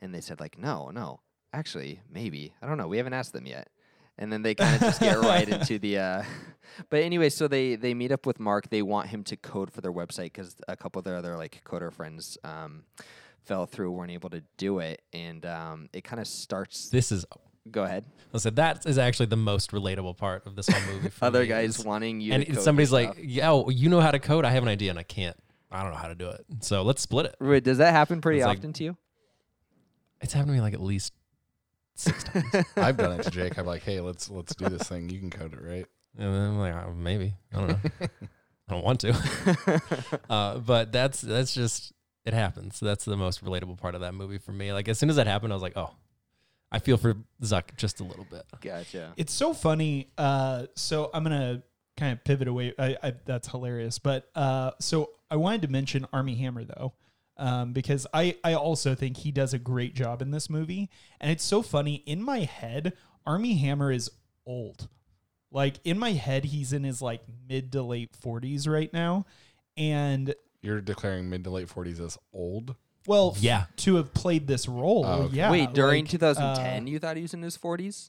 [0.00, 1.20] And they said like, "No, no,
[1.52, 2.54] actually, maybe.
[2.62, 2.88] I don't know.
[2.88, 3.68] We haven't asked them yet."
[4.16, 5.98] And then they kind of just get right into the.
[5.98, 6.22] Uh,
[6.90, 8.70] but anyway, so they they meet up with Mark.
[8.70, 11.62] They want him to code for their website because a couple of their other like
[11.64, 12.38] coder friends.
[12.44, 12.84] Um,
[13.44, 17.24] fell through weren't able to do it and um, it kind of starts this is
[17.70, 18.04] go ahead
[18.34, 21.08] I said that is actually the most relatable part of this whole movie.
[21.10, 23.24] For other me guys is- wanting you and to code somebody's like, stuff.
[23.24, 24.44] "Yeah, oh, you know how to code.
[24.44, 25.36] I have an idea and I can't.
[25.70, 26.44] I don't know how to do it.
[26.60, 28.96] So let's split it." Wait, does that happen pretty It's like- often to you?
[30.20, 31.12] It's happened to me like at least
[31.94, 32.46] six times.
[32.76, 33.56] I've done it to Jake.
[33.56, 35.08] I'm like, hey, let's let's do this thing.
[35.10, 35.86] You can code it, right?
[36.18, 37.34] And then I'm like, oh, maybe.
[37.52, 37.78] I don't know.
[38.68, 39.80] I don't want to.
[40.28, 41.92] uh, but that's that's just
[42.24, 42.80] it happens.
[42.80, 44.72] That's the most relatable part of that movie for me.
[44.72, 45.90] Like as soon as that happened, I was like, oh,
[46.72, 48.44] I feel for Zuck just a little bit.
[48.60, 49.12] Gotcha.
[49.16, 50.08] It's so funny.
[50.18, 51.62] Uh, so I'm gonna
[51.96, 52.74] kind of pivot away.
[52.78, 53.98] I, I, that's hilarious.
[53.98, 56.94] But uh, so I wanted to mention Armie Hammer though,
[57.36, 61.30] um, because I I also think he does a great job in this movie, and
[61.30, 62.02] it's so funny.
[62.06, 62.94] In my head,
[63.26, 64.10] Armie Hammer is
[64.46, 64.88] old.
[65.50, 69.26] Like in my head, he's in his like mid to late 40s right now,
[69.76, 70.34] and
[70.64, 72.74] You're declaring mid to late 40s as old.
[73.06, 73.66] well, Yeah.
[73.76, 75.36] to have played this role, Oh, okay.
[75.36, 75.50] yeah.
[75.50, 78.08] Wait, during like, 2010, uh, you thought he was in his 40s?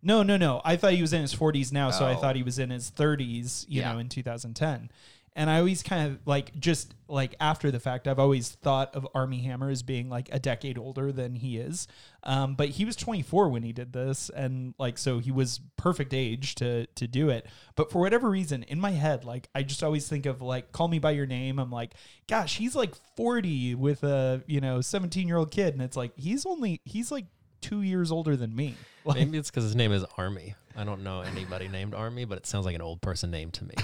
[0.00, 0.62] No, no, no.
[0.64, 2.16] I thought he was in his 40s now, so I Oh.
[2.16, 3.92] thought he was in his 30s, you Yeah.
[3.92, 4.90] know, in 2010.
[5.38, 9.06] And I always kind of like just like after the fact, I've always thought of
[9.14, 11.86] Armie Hammer as being like a decade older than he is.
[12.24, 16.12] Um, but he was 24 when he did this, and like so he was perfect
[16.12, 17.46] age to to do it.
[17.76, 20.88] But for whatever reason, in my head, like I just always think of like Call
[20.88, 21.60] Me by Your Name.
[21.60, 21.94] I'm like,
[22.26, 26.10] gosh, he's like 40 with a you know 17 year old kid, and it's like
[26.16, 27.26] he's only he's like
[27.60, 28.74] two years older than me.
[29.04, 30.54] Like, Maybe it's because his name is Armie.
[30.78, 33.64] I don't know anybody named Armie, but it sounds like an old person name to
[33.64, 33.74] me.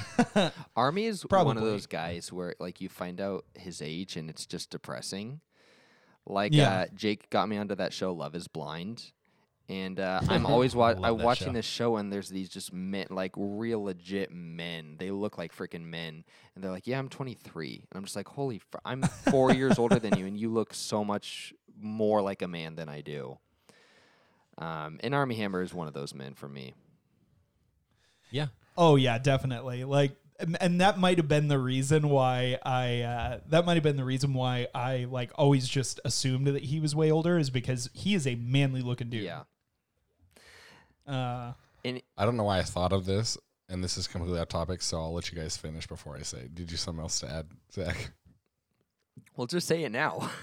[0.77, 1.49] Armie is Probably.
[1.49, 5.41] one of those guys where like you find out his age and it's just depressing.
[6.27, 6.73] Like Yeah.
[6.73, 9.11] uh, Jake got me onto that show Love Is Blind.
[9.69, 11.53] And uh, I'm always wa- I'm watching show.
[11.55, 14.97] this show, and there's these just men, like real legit men.
[14.99, 16.23] They look like freaking men,
[16.55, 19.01] and they're like, "Yeah, I'm 23," and I'm just like, "Holy, fr- I'm
[19.31, 22.91] four years older than you, and you look so much more like a man than
[22.91, 23.39] I do."
[24.59, 26.75] Um, and Armie Hammer is one of those men for me.
[28.35, 28.47] Yeah.
[28.77, 29.85] Oh yeah, definitely.
[29.85, 33.85] Like and- and that might have been the reason why I uh that might have
[33.85, 37.51] been the reason why I like always just assumed that he was way older is
[37.51, 39.23] because he is a manly looking dude.
[39.23, 39.43] Yeah,
[41.07, 41.53] Uh
[41.85, 43.39] and I don't know why I thought of this.
[43.69, 46.49] and this is completely off topic, so I'll let you guys finish before I say.
[46.53, 48.11] Did you something else to add, Zach?
[49.37, 50.31] Well, just say it now.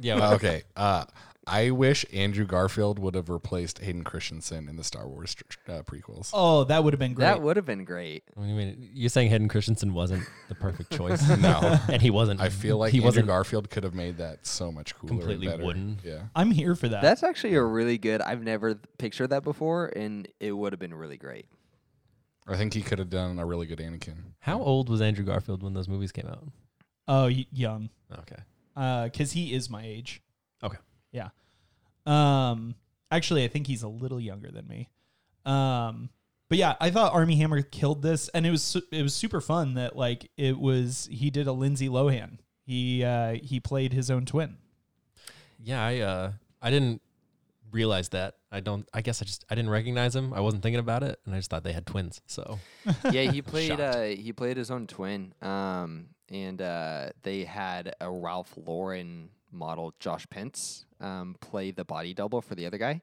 [0.00, 0.32] Yeah.
[0.34, 0.62] Okay.
[0.76, 1.04] Uh,
[1.46, 5.34] I wish Andrew Garfield would have replaced Hayden Christensen in the Star Wars
[5.68, 6.30] uh, prequels.
[6.32, 7.24] Oh, that would have been great.
[7.24, 8.22] That would have been great.
[8.34, 8.90] What do you mean?
[8.94, 11.20] You're saying Hayden Christensen wasn't the perfect choice?
[11.38, 11.78] No.
[11.88, 12.40] and he wasn't.
[12.40, 13.26] I feel like he Andrew wasn't.
[13.26, 15.64] Garfield could have made that so much cooler, Completely better.
[15.64, 15.98] wooden.
[16.04, 16.22] Yeah.
[16.36, 17.02] I'm here for that.
[17.02, 18.22] That's actually a really good.
[18.22, 21.46] I've never pictured that before, and it would have been really great.
[22.46, 24.16] I think he could have done a really good Anakin.
[24.40, 26.44] How old was Andrew Garfield when those movies came out?
[27.08, 27.90] oh, y- young.
[28.20, 28.42] Okay.
[28.76, 30.22] Uh, cause he is my age.
[30.62, 30.78] Okay.
[31.12, 31.28] Yeah.
[32.06, 32.74] Um,
[33.10, 34.88] actually, I think he's a little younger than me.
[35.44, 36.10] Um,
[36.48, 39.74] but yeah, I thought Armie Hammer killed this, and it was it was super fun
[39.74, 42.38] that like it was he did a Lindsay Lohan.
[42.64, 44.58] He uh he played his own twin.
[45.58, 47.00] Yeah, I uh I didn't
[47.70, 48.34] realize that.
[48.50, 50.34] I don't I guess I just I didn't recognize him.
[50.34, 52.20] I wasn't thinking about it and I just thought they had twins.
[52.26, 52.58] So
[53.10, 53.80] yeah, he played.
[53.80, 55.32] Uh, he played his own twin.
[55.40, 62.14] Um, and uh, they had a Ralph Lauren model, Josh Pence, um, play the body
[62.14, 63.02] double for the other guy.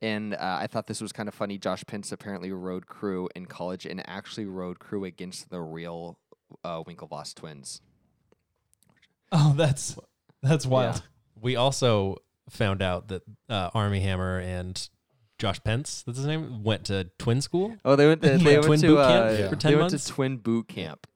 [0.00, 1.58] And uh, I thought this was kind of funny.
[1.58, 6.18] Josh Pence apparently rode crew in college and actually rode crew against the real
[6.64, 7.80] uh, Winklevoss twins.
[9.34, 9.96] Oh, that's
[10.42, 11.02] that's wild.
[11.40, 12.16] we also
[12.50, 14.88] found out that uh, Armie Hammer and
[15.38, 17.74] Josh Pence, that's his name, went to twin school.
[17.82, 18.20] Oh, they went.
[18.22, 18.52] To, they Yeah.
[18.56, 18.86] went Twin to.
[18.88, 20.04] boot uh, camp for ten they went months?
[20.04, 21.06] to twin boot camp.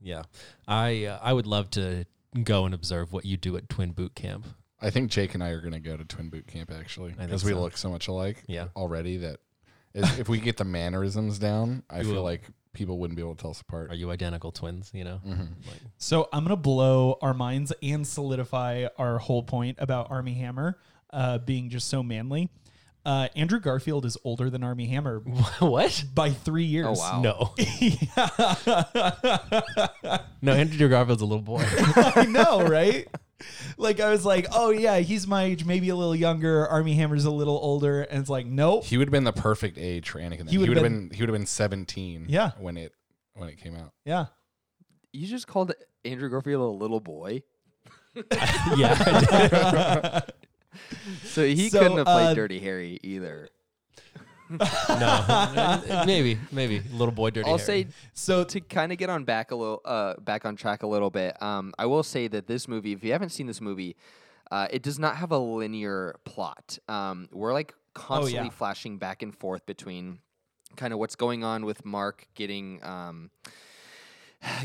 [0.00, 0.22] Yeah.
[0.66, 2.04] I uh, I would love to
[2.42, 4.46] go and observe what you do at twin boot camp.
[4.80, 7.28] I think Jake and I are going to go to Twin Boot Camp actually think
[7.28, 7.60] because we so.
[7.60, 8.68] look so much alike Yeah.
[8.76, 9.40] already that
[9.94, 12.22] if if we get the mannerisms down, I We feel will.
[12.22, 13.90] like people wouldn't be able to tell us apart.
[13.90, 15.20] Are you identical twins, you know?
[15.24, 15.38] Mhm.
[15.66, 20.76] Like, So I'm gonna blow our minds and solidify our whole point about Armie Hammer
[21.10, 22.50] uh, being just so manly.
[23.06, 25.20] Uh, Andrew Garfield is older than Armie Hammer
[25.60, 26.04] what?
[26.14, 26.86] by three years.
[26.90, 27.20] Oh wow.
[27.22, 27.54] No.
[30.42, 31.64] No, Andrew Garfield's a little boy.
[31.66, 33.06] I know, right?
[33.76, 36.66] Like I was like, oh yeah, he's my age, maybe a little younger.
[36.68, 38.84] Armie Hammer's a little older, and it's like, nope.
[38.84, 40.38] He would have been the perfect age for Anakin.
[40.38, 40.46] then.
[40.48, 42.52] He He would've been- been, he would have been 17 Yeah.
[42.58, 42.92] when it
[43.34, 43.92] when it came out.
[44.04, 44.26] Yeah.
[45.12, 45.72] You just called
[46.04, 47.42] Andrew Garfield a little boy,
[48.76, 50.20] yeah.
[51.24, 53.48] So he So, couldn't have played uh, Dirty Harry either.
[54.88, 56.04] No.
[56.06, 56.80] maybe, maybe.
[56.92, 60.14] Little boy dirty I'll say So to kind of get on back a little, uh,
[60.20, 61.40] back on track a little bit.
[61.42, 63.96] Um, I will say that this movie, if you haven't seen this movie,
[64.50, 66.78] uh, it does not have a linear plot.
[66.88, 68.50] Um, we're like constantly yeah.
[68.50, 70.18] flashing back and forth between
[70.76, 72.84] kind of what's going on with Mark getting.
[72.84, 73.30] Um,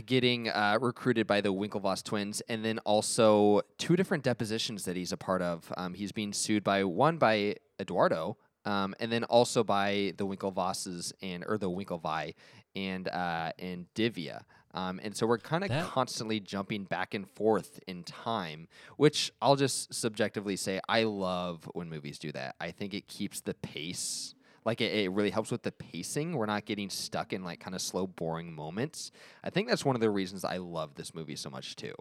[0.06, 5.14] getting uh, recruited by the Winklevoss twins, and then also two different depositions that he's
[5.14, 5.72] a part of.
[5.78, 8.36] Um, he's being sued by one by Eduardo,
[8.66, 12.34] um, and then also by the Winklevosses and or the Winklevi
[12.76, 14.42] and uh, and Divya.
[14.74, 19.56] Um, and so we're kind of constantly jumping back and forth in time, which I'll
[19.56, 22.56] just subjectively say I love when movies do that.
[22.62, 24.36] I think it keeps the pace
[24.66, 26.34] like it, it really helps with the pacing.
[26.34, 29.12] We're not getting stuck in like kind of slow, boring moments.
[29.44, 31.94] I think that's one of the reasons I love this movie so much too.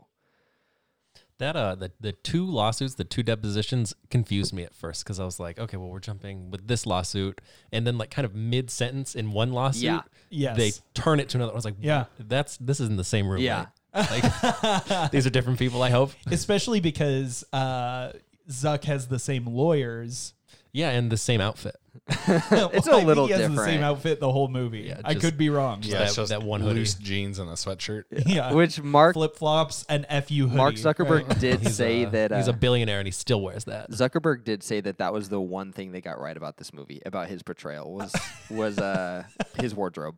[1.38, 5.24] That uh the the two lawsuits, the two depositions confused me at first because I
[5.24, 7.40] was like, okay, well we're jumping with this lawsuit,
[7.72, 10.00] and then like kind of mid sentence in one lawsuit, Yeah.
[10.30, 10.56] Yes.
[10.56, 11.52] they turn it to another.
[11.52, 12.06] I was like, Yeah.
[12.18, 13.40] that's this is in the same room.
[13.40, 13.66] Yeah.
[13.94, 14.10] right?
[14.10, 15.82] like these are different people.
[15.82, 16.12] I hope.
[16.26, 18.12] especially because uh,
[18.50, 20.34] Zuck has the same lawyers.
[20.72, 21.76] Yeah, and the same outfit.
[22.08, 24.80] It's a I think little he has the same outfit the whole movie.
[24.88, 25.80] Yeah, I just- could be wrong.
[25.82, 25.92] Yeah.
[25.92, 26.80] Yeah, that- just that one hoodie.
[26.80, 28.04] loose jeans and a sweatshirt.
[28.26, 28.52] Yeah.
[28.52, 30.56] Which Mark Flip flops and fu hoodie.
[30.56, 31.40] Mark Zuckerberg right?
[31.40, 33.90] did say a, that uh, he's a billionaire and he still wears that.
[33.90, 37.00] Zuckerberg did say that that was the one thing they got right about this movie
[37.06, 38.14] about his portrayal was
[38.50, 39.24] was uh,
[39.60, 40.16] his wardrobe.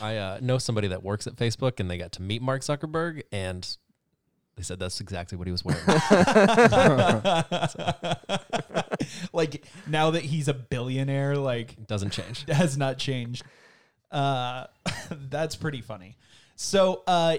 [0.00, 3.22] I uh, know somebody that works at Facebook and they got to meet Mark Zuckerberg
[3.30, 3.76] and
[4.56, 5.82] they said that's exactly what he was wearing.
[9.32, 12.44] like now that he's a billionaire, like doesn't change.
[12.48, 13.44] has not changed.
[14.10, 14.66] Uh,
[15.10, 16.16] that's pretty funny.
[16.56, 17.38] So uh,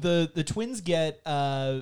[0.00, 1.80] the the twins get uh,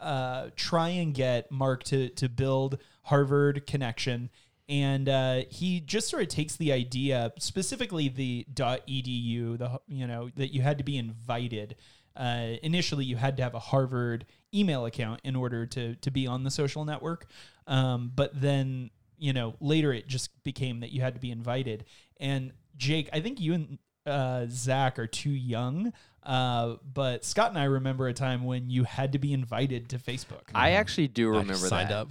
[0.00, 4.30] uh, try and get Mark to to build Harvard connection,
[4.68, 10.30] and uh, he just sort of takes the idea, specifically the .edu, the you know
[10.36, 11.76] that you had to be invited.
[12.16, 16.26] Uh, initially, you had to have a Harvard email account in order to to be
[16.26, 17.26] on the social network,
[17.66, 21.84] um, but then you know later it just became that you had to be invited.
[22.18, 25.92] And Jake, I think you and uh, Zach are too young,
[26.22, 29.98] uh, but Scott and I remember a time when you had to be invited to
[29.98, 30.42] Facebook.
[30.54, 31.98] I actually do remember I remember signed that.
[31.98, 32.10] up.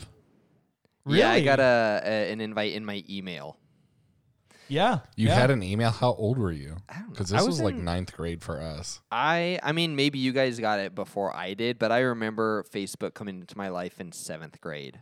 [1.08, 3.58] Yeah, I got a, a an invite in my email.
[4.68, 5.00] Yeah.
[5.16, 5.36] You yeah.
[5.36, 5.92] had an email.
[5.92, 6.78] How old were you?
[6.90, 7.10] don't know.
[7.12, 9.02] Because I this was was, like ninth grade for us.
[9.12, 13.14] I I mean maybe you guys got it before I did, but I remember Facebook
[13.14, 15.02] coming into my life in seventh grade.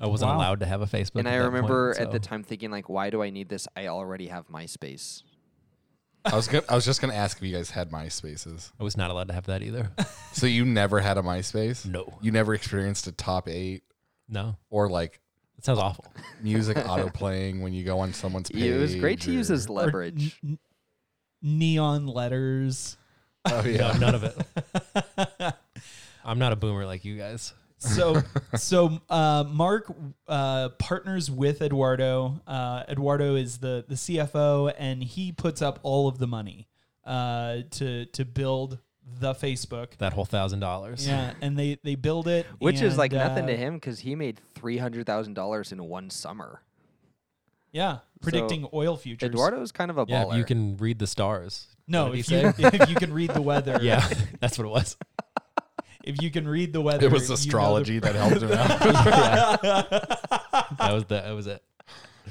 [0.00, 0.38] I wasn't Wow.
[0.38, 1.16] allowed to have a Facebook.
[1.16, 3.48] and at I that remember point, at the time thinking like, why do I need
[3.48, 3.66] this?
[3.76, 5.22] I already have MySpace.
[6.24, 8.70] I was gonna, I was just gonna ask if you guys had MySpaces.
[8.78, 9.90] I was not allowed to have that either.
[10.32, 11.84] So you never had a MySpace?
[11.86, 12.16] No.
[12.20, 13.82] You never experienced a top eight
[14.28, 15.20] no, or like
[15.58, 16.06] it sounds awful.
[16.40, 18.62] music auto playing when you go on someone's page.
[18.62, 20.38] it was great to use or- as leverage.
[20.44, 20.58] n- n-
[21.42, 22.96] neon letters.
[23.44, 23.92] Oh No, yeah.
[23.98, 25.54] none of it.
[26.24, 27.52] I'm not a boomer like you guys.
[27.78, 28.20] So,
[28.56, 29.90] so uh, Mark
[30.26, 32.40] uh, partners with Eduardo.
[32.46, 36.66] Uh, Eduardo is the the CFO, and he puts up all of the money
[37.04, 38.78] uh, to to build
[39.20, 39.96] the Facebook.
[39.98, 41.06] That whole thousand dollars.
[41.06, 44.00] Yeah, and they they build it, Which is like and, nothing to uh, him because
[44.00, 46.62] he made three hundred thousand dollars in one summer.
[47.72, 49.28] Yeah, predicting oil futures.
[49.28, 50.38] Eduardo's kind of a Yeah, baller.
[50.38, 51.66] you can read the stars.
[51.86, 52.54] No, What did if he you, say?
[52.82, 53.78] if you can read the weather.
[53.82, 54.08] yeah,
[54.40, 54.96] that's what it was.
[56.04, 58.52] If you can read the weather, It was you know the- astrology that helped him
[58.52, 59.60] out.
[60.78, 61.62] That was the, that was it.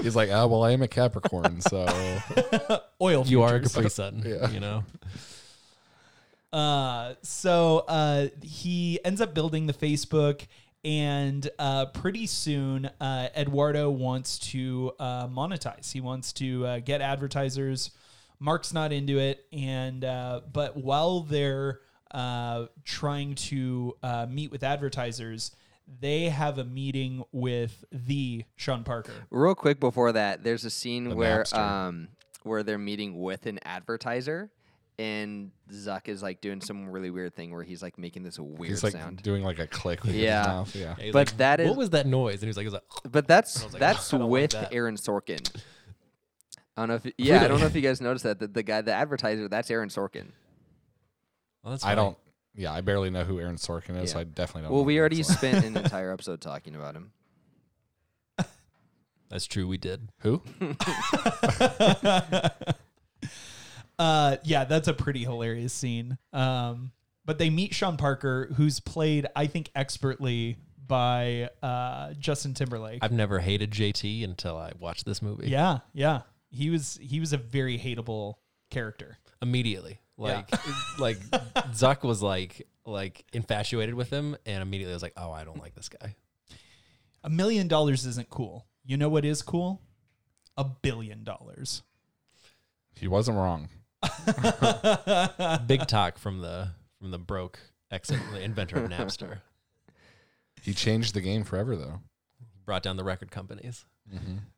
[0.02, 1.86] He's like, oh well, I am a Capricorn, so
[3.02, 3.24] oil.
[3.26, 3.74] You are a futures.
[3.74, 4.24] Capri Sun.
[4.26, 4.50] Yeah.
[4.50, 4.84] You know.
[6.58, 10.48] Uh, so uh, he ends up building the Facebook,
[10.84, 15.92] and uh, pretty soon, uh, Eduardo wants to uh, monetize.
[15.92, 17.92] He wants to uh, get advertisers.
[18.40, 21.82] Mark's not into it, and uh, but while they're
[22.12, 25.52] uh, trying to uh, meet with advertisers,
[26.00, 29.14] they have a meeting with the Sean Parker.
[29.30, 31.58] Real quick before that, there's a scene The where Napster.
[31.58, 32.08] um
[32.44, 34.50] where they're meeting with an advertiser,
[35.00, 38.72] and Zuck is like doing some really weird thing where he's like making this weird
[38.72, 39.22] he's like sound.
[39.22, 40.40] doing like a click with Yeah.
[40.40, 40.76] his mouth.
[40.76, 40.96] Yeah.
[41.00, 42.36] Yeah, But like, that is- what was that noise?
[42.36, 44.42] And he was like, he was like But that's was like, that's I don't like
[44.42, 44.74] with that.
[44.74, 45.62] Aaron Sorkin.
[46.76, 48.62] I don't know if yeah, I don't know if you guys noticed that the, the
[48.64, 50.28] guy, the advertiser, that's Aaron Sorkin.
[51.64, 51.96] well, that's I funny.
[51.96, 52.18] don't.
[52.56, 54.72] Yeah, I barely know who Aaron Sorkin is, so I definitely don't.
[54.72, 55.38] Well, know we who already that's like.
[55.40, 57.12] spent an entire episode talking about him.
[59.30, 59.68] That's true.
[59.68, 60.10] We did.
[60.22, 60.42] who?
[64.00, 66.18] Uh, yeah, that's a pretty hilarious scene.
[66.34, 66.92] Um,
[67.26, 73.00] but they meet Sean Parker, who's played, I think, expertly by uh, Justin Timberlake.
[73.02, 75.50] I've never hated JT until I watched this movie.
[75.50, 78.36] yeah, yeah, he was he was a very hateable
[78.70, 79.18] character.
[79.42, 80.00] Immediately.
[80.18, 80.44] Yeah.
[80.48, 80.52] Like
[81.00, 81.20] like
[81.72, 85.60] Zuck was like like infatuated with him and immediately I was like, Oh, I don't
[85.60, 86.16] like this guy.
[87.24, 88.66] A million dollars isn't cool.
[88.86, 89.82] You know what is cool?
[90.56, 91.84] A billion dollars.
[92.96, 93.68] He wasn't wrong.
[95.68, 96.70] Big talk from the
[97.00, 97.60] from the broke
[97.92, 99.40] ex the inventor of Napster.
[100.64, 102.02] He changed the game forever, though.
[102.66, 103.86] Brought down the record companies.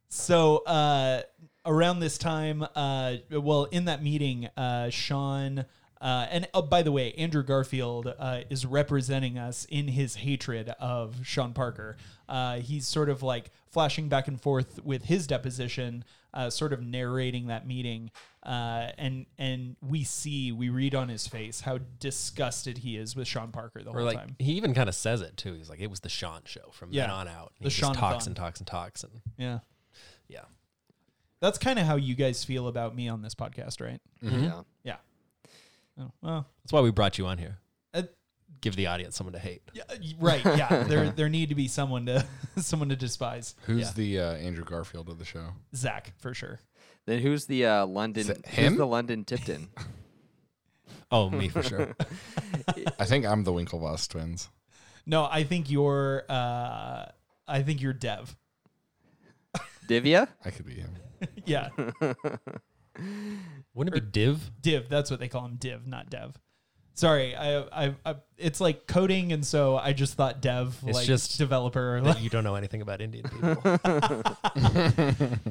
[0.07, 1.21] So uh,
[1.65, 5.65] around this time, uh, well, in that meeting, uh, Sean.
[6.01, 10.69] Uh, and oh, by the way, Andrew Garfield uh, is representing us in his hatred
[10.79, 11.97] of Sean Parker.
[12.27, 16.03] Uh, he's sort of like flashing back and forth with his deposition,
[16.33, 18.11] uh, sort of narrating that meeting,
[18.43, 23.27] uh, and and we see, we read on his face how disgusted he is with
[23.27, 24.35] Sean Parker the Or whole like time.
[24.39, 25.53] he even kind of says it too.
[25.53, 27.53] He's like, it was the Sean show from then on out.
[27.59, 28.11] The He Sean-a-thon.
[28.13, 29.59] talks and talks and talks and Yeah,
[30.27, 30.45] yeah.
[31.39, 33.99] that's kind of how you guys feel about me on this podcast, right?
[34.21, 34.61] Yeah.
[34.83, 34.95] Yeah.
[35.99, 37.57] Oh, well, That's why we brought you on here.
[37.93, 38.03] Uh,
[38.61, 39.61] Give the audience someone to hate.
[39.73, 39.83] Yeah,
[40.19, 40.43] right.
[40.43, 42.25] Yeah, there there need to be someone to
[42.57, 43.55] someone to despise.
[43.63, 43.91] Who's Yeah.
[43.95, 45.49] the uh, Andrew Garfield of the show?
[45.75, 46.59] Zach for sure.
[47.05, 48.21] Then who's the uh, London?
[48.21, 48.75] Is Who's him?
[48.77, 49.69] the London Tipton?
[51.11, 51.95] Oh, me for sure.
[52.99, 54.47] I think I'm the Winklevoss twins.
[55.07, 56.23] No, I think you're.
[56.29, 57.05] Uh,
[57.47, 58.35] I think you're Dev.
[59.87, 60.27] Divya?
[60.45, 60.91] I could be him.
[61.45, 61.69] yeah,
[63.73, 64.51] Wouldn't it be Div?
[64.61, 64.87] Div.
[64.89, 65.55] That's what they call him.
[65.55, 66.37] Div, not Dev.
[66.95, 71.07] Sorry, I, I, I it's like coding, and so I just thought Dev, It's like
[71.07, 72.01] just developer.
[72.01, 73.55] That you don't know anything about Indian people.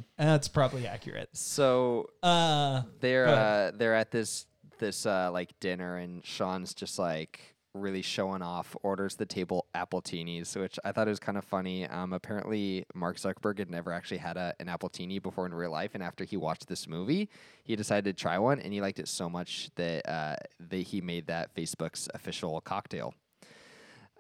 [0.19, 1.31] That's probably accurate.
[1.33, 4.47] So Uh, they're Go uh, they're at this
[4.79, 7.41] this uh, like dinner, and Sean's just like
[7.79, 8.77] really showing off.
[8.83, 11.87] Orders the table appletini, which I thought was kind of funny.
[11.87, 15.93] Um, apparently, Mark Zuckerberg had never actually had a, an appletini before in real life,
[15.95, 17.29] and after he watched this movie,
[17.65, 20.37] he decided to try one, and he liked it so much that uh,
[20.71, 23.15] that he made that Facebook's official cocktail.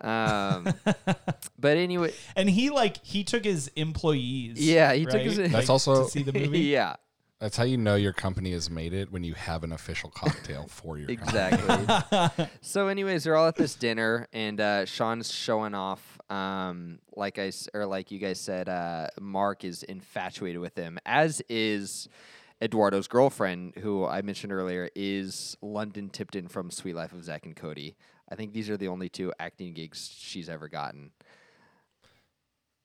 [0.01, 0.73] Um,
[1.59, 4.65] but anyway, and he like he took his employees.
[4.65, 5.37] yeah, he took his.
[5.39, 6.61] That's Like, also- to see the movie.
[6.61, 6.97] yeah.
[7.41, 10.67] That's how you know your company has made it when you have an official cocktail
[10.69, 11.55] for your company.
[11.55, 12.47] Exactly.
[12.61, 16.19] so, anyways, they're all at this dinner, and uh, Sean's showing off.
[16.31, 20.99] Um, like I s- or like you guys said, uh, Mark is infatuated with him,
[21.07, 22.09] as is
[22.61, 27.55] Eduardo's girlfriend, who I mentioned earlier, is London Tipton from Suite Life of Zack and
[27.55, 27.97] Cody.
[28.29, 31.13] I think these are the only two acting gigs she's ever gotten.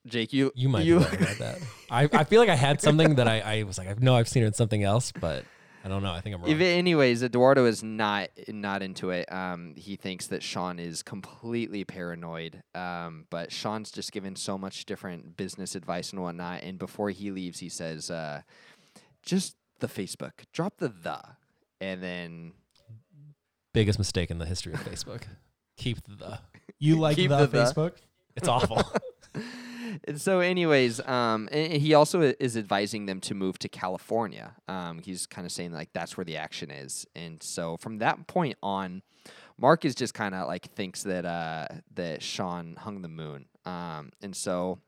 [0.05, 1.59] Jake, you You might you be right about that.
[1.89, 4.27] I, I feel like I had something that I, I was like, I know I've
[4.27, 5.45] seen it in something else, but
[5.85, 6.11] I don't know.
[6.11, 6.51] I think I'm wrong.
[6.51, 9.31] If, anyways, Eduardo is not not into it.
[9.31, 12.63] Um, he thinks that Sean is completely paranoid.
[12.73, 16.63] Um, but Sean's just given so much different business advice and whatnot.
[16.63, 18.41] And before he leaves, he says, uh,
[19.23, 21.21] "Just the Facebook, drop the the,"
[21.81, 22.53] and then
[23.73, 25.23] Biggest mistake in the history of Facebook.
[25.77, 26.39] Keep the.
[26.77, 27.57] You like Keep the, the the.
[27.57, 27.93] Facebook?
[28.35, 28.83] It's awful.
[30.05, 34.55] And so, anyways, um, he also is advising them to move to California.
[34.67, 38.27] Um, he's kind of saying like that's where the action is, and so from that
[38.27, 39.01] point on,
[39.57, 44.11] Mark is just kind of like thinks that uh, that Sean hung the moon, um,
[44.21, 44.79] and so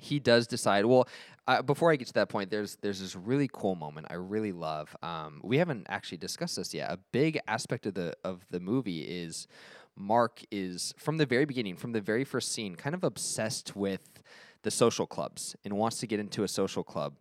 [0.00, 0.86] he does decide.
[0.86, 1.08] Well,
[1.46, 4.52] uh, before I get to that point, there's there's this really cool moment I really
[4.52, 4.94] love.
[5.02, 6.90] Um, we haven't actually discussed this yet.
[6.90, 9.46] A big aspect of the of the movie is
[9.96, 14.22] Mark is from the very beginning, from the very first scene, kind of obsessed with
[14.64, 17.14] the social clubs and wants to get into a social club.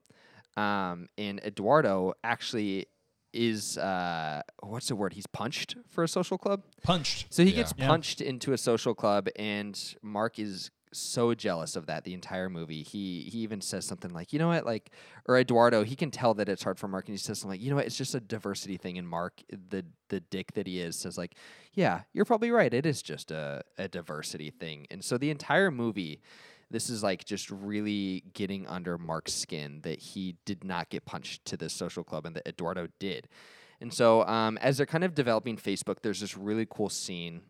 [0.58, 2.88] Um, and Eduardo actually
[3.34, 5.14] is uh, what's the word?
[5.14, 6.64] He's punched for a social club.
[6.84, 7.28] Punched.
[7.34, 7.56] So he Yeah.
[7.58, 7.88] gets Yeah.
[7.88, 12.84] punched into a social club, and Mark is so jealous of that the entire movie.
[12.84, 14.92] He he even says something like, you know what, like,
[15.28, 17.62] or Eduardo, he can tell that it's hard for Mark, and he says something like,
[17.66, 19.00] you know what, it's just a diversity thing.
[19.00, 21.34] And Mark, the the dick that he is, says like,
[21.74, 22.72] yeah, you're probably right.
[22.72, 24.86] It is just a a diversity thing.
[24.92, 26.22] And so the entire movie.
[26.74, 31.46] This is like just really getting under Mark's skin that he did not get punched
[31.46, 33.28] to the social club and that Eduardo did.
[33.80, 37.42] And so, um, as they're kind of developing Facebook, there's this really cool scene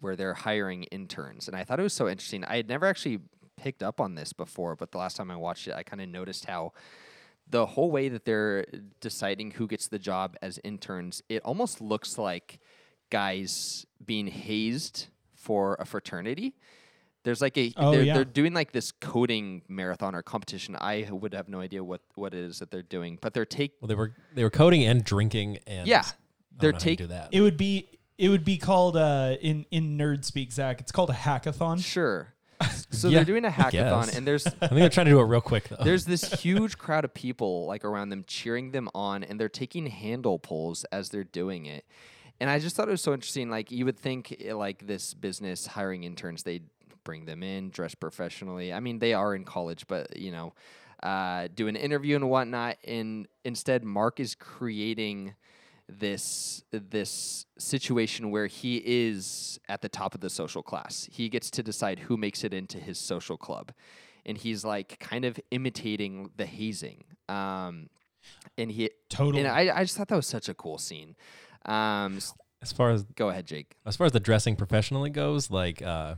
[0.00, 1.46] where they're hiring interns.
[1.46, 2.42] And I thought it was so interesting.
[2.44, 3.20] I had never actually
[3.58, 6.08] picked up on this before, but the last time I watched it, I kind of
[6.08, 6.72] noticed how
[7.46, 8.64] the whole way that they're
[9.00, 12.60] deciding who gets the job as interns, it almost looks like
[13.10, 16.54] guys being hazed for a fraternity.
[17.24, 18.14] There's like a Oh, they're, yeah.
[18.14, 20.76] they're doing like this coding marathon or competition.
[20.78, 23.72] I would have no idea what what it is that they're doing, but they're take
[23.80, 26.04] well, they were they were coding and drinking and Yeah.
[26.56, 27.28] They're taking how you take- do that.
[27.32, 30.80] It would be it would be called uh, in in nerd speak, Zach.
[30.80, 31.82] It's called a hackathon.
[31.84, 32.34] sure.
[32.90, 35.24] So Yeah, they're doing a hackathon, and there's I think they're trying to do it
[35.24, 35.82] real quick though.
[35.82, 39.86] there's this huge crowd of people like around them cheering them on and they're taking
[39.86, 41.84] handle pulls as they're doing it
[42.40, 45.12] and i just thought it was so interesting like you would think eh, like this
[45.12, 46.68] business hiring interns they'd
[47.04, 50.52] bring them in dress professionally i mean they are in college but you know
[51.02, 55.34] uh, do an interview and whatnot and instead mark is creating
[55.88, 61.08] this this situation where he is at the top of the social class.
[61.10, 63.72] He gets to decide who makes it into his social club,
[64.24, 67.04] and he's like kind of imitating the hazing.
[67.28, 67.90] Um,
[68.56, 69.40] and he Totally.
[69.40, 71.16] and I, I just thought that was such a cool scene.
[71.66, 72.18] Um,
[72.62, 73.76] as far as go ahead, Jake.
[73.84, 76.14] as far as the dressing professionally goes, like uh,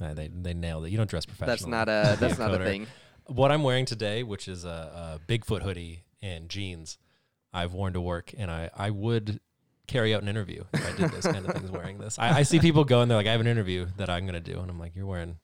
[0.00, 0.90] uh, they they nailed it.
[0.90, 1.52] You don't dress professionally.
[1.56, 2.86] That's not a that's not a thing.
[3.26, 6.98] What I'm wearing today, which is a, a Bigfoot hoodie and jeans,
[7.52, 9.40] I've worn to work, and I I would
[9.86, 12.18] carry out an interview if I did this kind of things wearing this.
[12.18, 14.40] I, I see people go and they're like, I have an interview that I'm gonna
[14.40, 15.38] do, and I'm like, you're wearing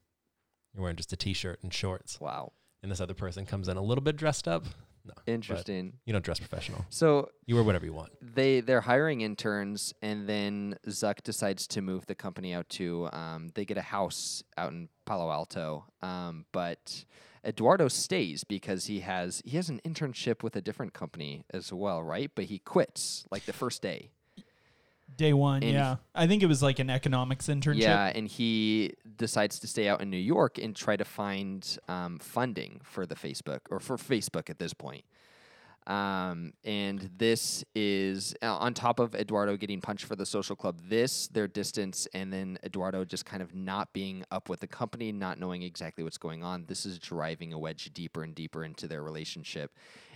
[0.75, 2.53] you're wearing just a t-shirt and shorts, Wow,
[2.83, 4.65] and this other person comes in a little bit dressed up.
[5.07, 5.95] No, interesting.
[6.05, 6.85] you don't dress professional.
[6.91, 8.11] So You wear whatever you want.
[8.21, 13.09] they they're hiring interns, and then Zuck decides to move the company out to.
[13.13, 17.05] Um, they get a house out in Palo Alto, um, but
[17.45, 22.03] Eduardo stays because he has he has an internship with a different company as well,
[22.03, 22.31] right?
[22.35, 24.11] But he quits like the first day.
[25.17, 25.97] Day one, And yeah.
[26.15, 27.83] I think it was like an economics internship.
[27.83, 32.19] Yeah, and he decides to stay out in New York and try to find um,
[32.19, 35.05] funding for the Facebook or for Facebook at this point.
[35.87, 40.81] Um, and this is uh, on top of Eduardo getting punched for the social club.
[40.89, 45.13] This their distance, and then Eduardo just kind of not being up with the company,
[45.13, 46.65] not knowing exactly what's going on.
[46.67, 49.71] This is driving a wedge deeper and deeper into their relationship.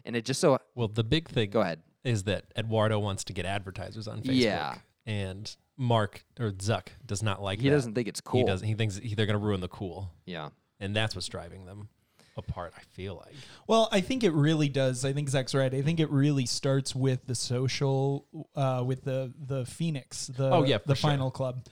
[0.05, 1.83] And it just so Well, the big thing go ahead.
[2.03, 4.41] is that Eduardo wants to get advertisers on Facebook.
[4.41, 4.75] Yeah.
[5.07, 7.63] And Mark or Zuck does not like it.
[7.63, 7.77] He that.
[7.77, 8.41] doesn't think it's cool.
[8.41, 8.67] He doesn't.
[8.67, 10.51] He thinks he, they're going to ruin the cool, Yeah.
[10.79, 11.89] and that's what's driving them
[12.37, 12.75] apart.
[12.77, 13.35] I feel like.
[13.67, 15.05] Well, I think it really does.
[15.05, 15.73] I think Zach's right.
[15.73, 20.65] I think it really starts with the social, uh, with the the Phoenix, the Oh,
[20.65, 21.11] yeah, the sure.
[21.11, 21.65] final club.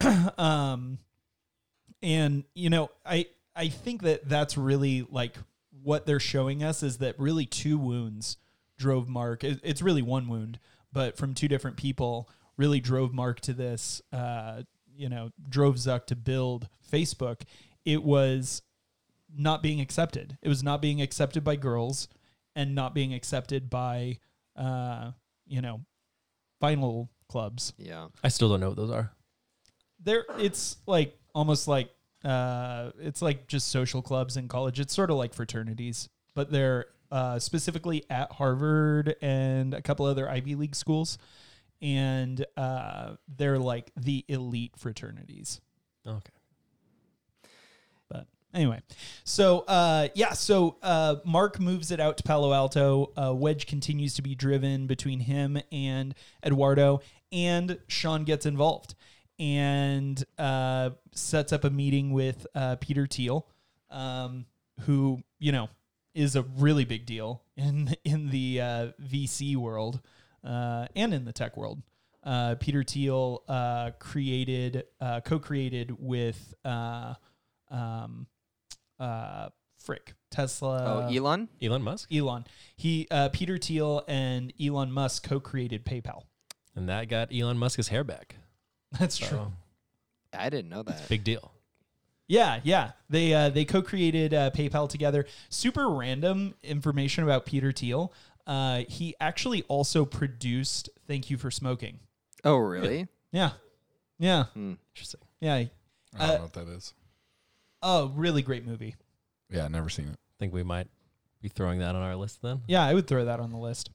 [0.38, 0.98] um,
[2.02, 3.26] and you know, I
[3.56, 5.34] I think that that's really like
[5.82, 8.36] what they're showing us is that really two wounds
[8.76, 9.42] drove Mark.
[9.44, 10.58] It, it's really one wound,
[10.92, 12.28] but from two different people
[12.58, 14.02] really drove Mark to this.
[14.12, 14.62] Uh,
[14.94, 17.42] you know, drove Zuck to build Facebook.
[17.84, 18.60] It was
[19.34, 20.36] not being accepted.
[20.42, 22.08] It was not being accepted by girls
[22.56, 24.18] and not being accepted by,
[24.56, 25.12] uh,
[25.46, 25.84] you know,
[26.60, 27.72] final clubs.
[27.78, 28.08] Yeah.
[28.24, 29.12] I still don't know what those are.
[30.02, 31.90] There, it's like almost like
[32.24, 34.80] uh, it's like just social clubs in college.
[34.80, 40.28] It's sort of like fraternities, but they're uh, specifically at Harvard and a couple other
[40.28, 41.18] Ivy League schools,
[41.80, 45.60] and uh, they're like the elite fraternities.
[46.06, 46.32] Okay.
[48.08, 48.80] But anyway,
[49.24, 53.12] so uh, yeah, so uh, Mark moves it out to Palo Alto.
[53.16, 56.14] Uh, Wedge continues to be driven between him and
[56.44, 57.00] Eduardo,
[57.30, 58.94] and Sean gets involved
[59.38, 63.46] and uh, sets up a meeting with uh, Peter Thiel,
[63.90, 64.46] um,
[64.80, 65.68] who you know
[66.14, 70.00] is a really big deal in in the uh, VC world
[70.44, 71.82] and in the tech world.
[72.24, 77.14] Uh, Peter Thiel uh, created, uh, co-created with uh,
[77.70, 78.26] um,
[78.98, 81.06] uh, Frick Tesla.
[81.08, 81.48] oh, Elon.
[81.62, 82.44] Elon Musk, Elon.
[82.76, 86.24] He uh, Peter Thiel and Elon Musk co-created PayPal.
[86.74, 88.36] and that got Elon Musk's hair back.
[88.98, 89.52] That's true.
[90.36, 91.08] I didn't know that.
[91.08, 91.52] big deal.
[92.26, 92.90] Yeah, yeah.
[93.08, 95.24] They uh, they co-created uh, PayPal together.
[95.48, 98.12] Super random information about Peter Thiel.
[98.48, 102.00] Uh, he actually also produced "Thank You for Smoking."
[102.44, 103.06] Oh, really?
[103.30, 103.50] Yeah,
[104.18, 105.20] yeah, Interesting.
[105.40, 105.54] yeah.
[105.54, 105.68] I
[106.18, 106.94] don't Uh, know what that is.
[107.82, 108.96] Oh, really great movie.
[109.50, 110.16] Yeah, never seen it.
[110.38, 110.88] Think we might
[111.42, 112.62] be throwing that on our list then.
[112.66, 113.90] Yeah, I would throw that on the list.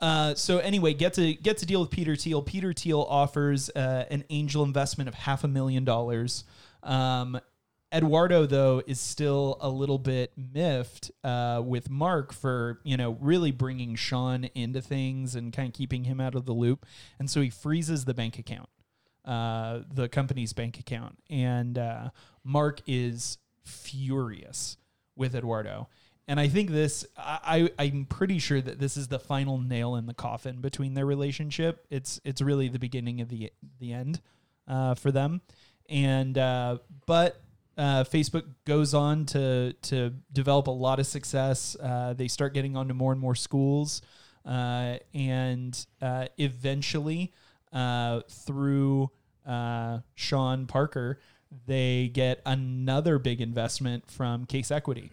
[0.00, 2.42] Uh, so anyway, get to get to deal with Peter Thiel.
[2.42, 6.44] Peter Thiel offers uh, an angel investment of half a million dollars.
[6.82, 7.38] Um,
[7.92, 13.50] Eduardo though is still a little bit miffed uh, with Mark for you know really
[13.50, 16.86] bringing Sean into things and kind of keeping him out of the loop,
[17.18, 18.68] and so he freezes the bank account,
[19.24, 22.10] uh, the company's bank account, and uh,
[22.44, 24.76] Mark is furious
[25.16, 25.88] with Eduardo.
[26.28, 29.96] And I think this, I, I, I'm pretty sure that this is the final nail
[29.96, 31.84] in the coffin between their relationship.
[31.90, 34.20] It's, it's really the beginning of the, the end
[34.68, 35.40] uh, for them.
[35.88, 37.40] And, uh, but
[37.82, 41.76] uh, Facebook goes on to, to develop a lot of success.
[41.82, 44.02] Uh, they start getting onto more and more schools.
[44.46, 47.32] Uh, and uh, eventually,
[47.72, 49.10] uh, through
[49.44, 51.18] uh, Sean Parker,
[51.66, 55.10] they get another big investment from Case Equity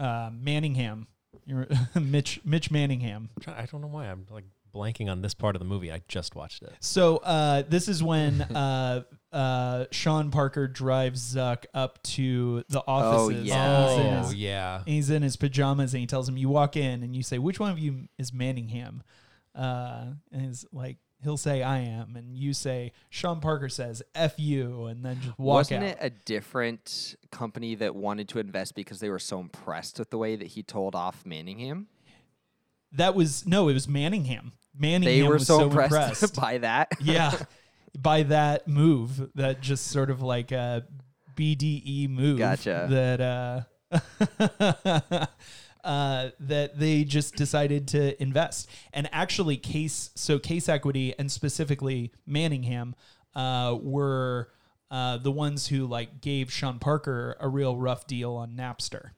[0.00, 1.06] Manningham,
[1.94, 3.30] Mitch Mitch Manningham.
[3.46, 4.44] I don't know why I'm like
[4.74, 5.92] blanking on this part of the movie.
[5.92, 6.72] I just watched it.
[6.80, 9.02] So uh, this is when uh,
[9.32, 13.44] uh, Sean Parker drives Zuck up to the offices.
[13.44, 13.88] yeah.
[13.88, 14.82] He's in Oh his- yeah.
[14.86, 17.58] He's in his pajamas and he tells him, "You walk in and you say, which
[17.60, 19.02] one of you is Manningham?"
[19.54, 24.34] Uh, and he's like, he'll say, "I am," and you say, Sean Parker says, "F
[24.38, 25.90] you," and then just walk Wasn't out.
[25.90, 30.16] it a different company that wanted to invest because they were so impressed with the
[30.18, 31.86] way that he told off Manningham?
[32.94, 34.52] that was no, it was Manningham.
[34.78, 36.36] Manningham They were was so, so impressed, impressed.
[36.40, 36.92] by that.
[37.00, 37.32] yeah,
[37.98, 40.84] by that move, that just sort of like a
[41.36, 42.38] BDE move.
[42.38, 42.86] Gotcha.
[42.90, 43.66] That
[44.80, 45.26] uh,
[45.86, 52.12] uh, that they just decided to invest, and actually, case so case equity and specifically
[52.26, 52.94] Manningham
[53.34, 54.48] uh, were.
[54.90, 59.12] Uh, the ones who like gave Sean Parker a real rough deal on Napster.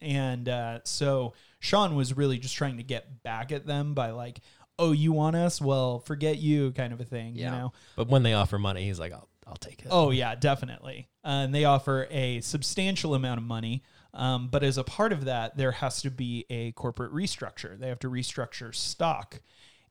[0.00, 4.40] And uh, so Sean was really just trying to get back at them by like,
[4.78, 5.60] "Oh, you want us?
[5.60, 7.34] Well, forget you," kind of a thing.
[7.34, 7.44] Yeah.
[7.46, 7.72] You know?
[7.96, 9.88] But when they offer money, he's like, I'll I'll take it.
[9.90, 11.08] Oh yeah, definitely.
[11.24, 13.82] Uh, and they offer a substantial amount of money.
[14.14, 17.78] Um, but as a part of that, there has to be a corporate restructure.
[17.78, 19.40] They have to restructure stock,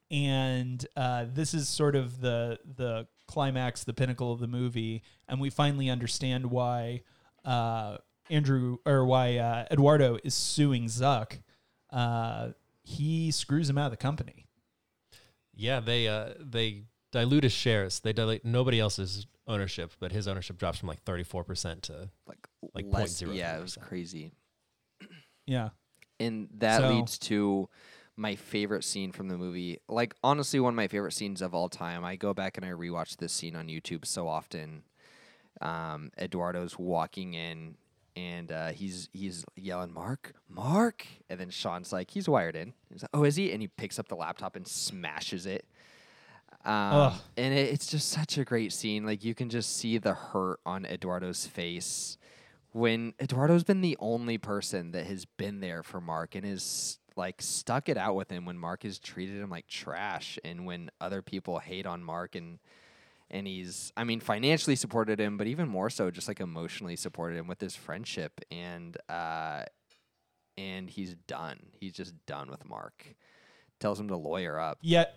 [0.10, 5.40] and uh, this is sort of the the climax, the pinnacle of the movie, and
[5.40, 7.02] we finally understand why
[7.46, 7.98] uh,
[8.30, 11.40] Andrew or why uh, Eduardo is suing Zuck.
[11.92, 12.50] Uh,
[12.84, 14.46] he screws him out of the company.
[15.56, 18.00] Yeah, they uh they dilute his shares.
[18.00, 22.10] They dilute nobody else's ownership, but his ownership drops from like thirty four percent to
[22.28, 23.36] Like, Like less, 0.03%.
[23.36, 24.32] yeah, it was crazy.
[25.46, 25.70] Yeah.
[26.20, 27.70] And that So- leads to
[28.16, 29.80] my favorite scene from the movie.
[29.88, 32.04] Like honestly, one of my favorite scenes of all time.
[32.04, 34.84] I go back and I rewatch this scene on YouTube so often.
[35.62, 37.78] Um, Eduardo's walking in
[38.18, 43.04] and uh, he's he's yelling, "Mark, Mark!" And then Sean's like, "He's wired in." He's
[43.04, 45.66] like, "Oh, is he?" And he picks up the laptop and smashes it.
[46.66, 49.06] Um, and it, it's just such a great scene.
[49.06, 52.18] Like you can just see the hurt on Eduardo's face
[52.72, 57.42] when Eduardo's been the only person that has been there for Mark and is like
[57.42, 61.22] stuck it out with him when Mark has treated him like trash and when other
[61.22, 62.58] people hate on Mark and
[63.30, 67.38] and he's I mean financially supported him but even more so just like emotionally supported
[67.38, 69.64] him with his friendship and uh
[70.58, 71.60] and he's done.
[71.80, 73.06] He's just done with Mark.
[73.80, 74.80] Tells him to lawyer up.
[74.82, 75.14] Yet,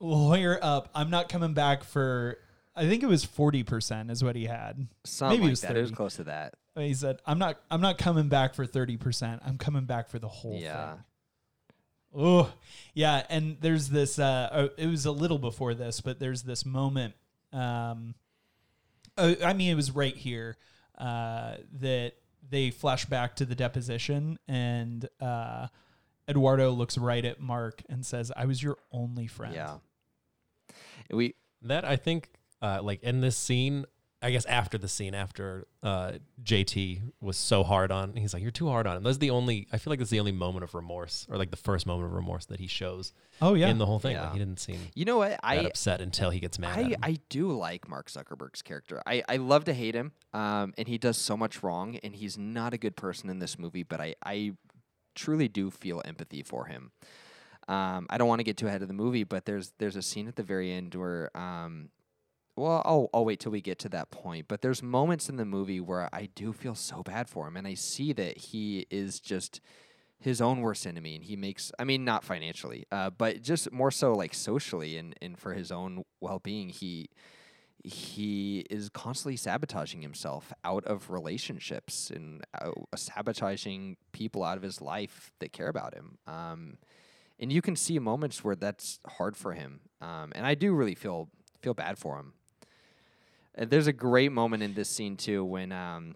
[0.00, 0.88] lawyer up.
[0.94, 2.38] I'm not coming back for.
[2.76, 4.88] I think it was forty percent is what he had.
[5.04, 5.76] Something Maybe like it was that.
[5.76, 6.54] It was close to that.
[6.74, 7.60] He said, "I'm not.
[7.70, 9.42] I'm not coming back for thirty percent.
[9.44, 10.92] I'm coming back for the whole Yeah.
[10.94, 11.04] thing."
[12.16, 12.52] Oh,
[12.94, 13.22] yeah.
[13.28, 14.18] And there's this.
[14.18, 17.14] Uh, uh, it was a little before this, but there's this moment.
[17.52, 18.14] Um,
[19.16, 20.56] uh, I mean, it was right here
[20.98, 22.14] uh, that
[22.48, 25.68] they flash back to the deposition, and uh,
[26.28, 29.76] Eduardo looks right at Mark and says, "I was your only friend." Yeah.
[31.10, 33.86] We That I think, uh, like in this scene,
[34.24, 36.12] I guess after the scene, after uh,
[36.42, 39.68] JT was so hard on, he's like, "You're too hard on him." That's the only.
[39.70, 42.14] I feel like that's the only moment of remorse, or like the first moment of
[42.14, 43.12] remorse that he shows
[43.42, 43.68] Oh yeah.
[43.68, 44.16] in the whole thing.
[44.16, 45.30] Like, he didn't seem you know what?
[45.32, 46.78] that I upset until he gets mad.
[46.78, 46.96] at I, him.
[47.02, 49.02] I do like Mark Zuckerberg's character.
[49.06, 52.38] I, I love to hate him, um, and he does so much wrong, and he's
[52.38, 54.52] not a good person in this movie, but I, I
[55.14, 56.92] truly do feel empathy for him.
[57.68, 60.02] Um, I don't want to get too ahead of the movie, but there's there's a
[60.02, 61.88] scene at the very end where, um,
[62.56, 64.46] well, I'll, I'll wait till we get to that point.
[64.48, 67.66] But there's moments in the movie where I do feel so bad for him, and
[67.66, 69.60] I see that he is just
[70.20, 73.90] his own worst enemy, and he makes I mean not financially, uh, but just more
[73.90, 77.08] so like socially and and for his own well being, he
[77.82, 84.80] he is constantly sabotaging himself out of relationships and uh, sabotaging people out of his
[84.80, 86.16] life that care about him.
[86.26, 86.78] Um,
[87.38, 89.80] and you can see moments where that's hard for him.
[90.00, 91.28] Um, and I do really feel
[91.60, 92.32] feel bad for him.
[93.58, 96.14] Uh, there's a great moment in this scene too when um,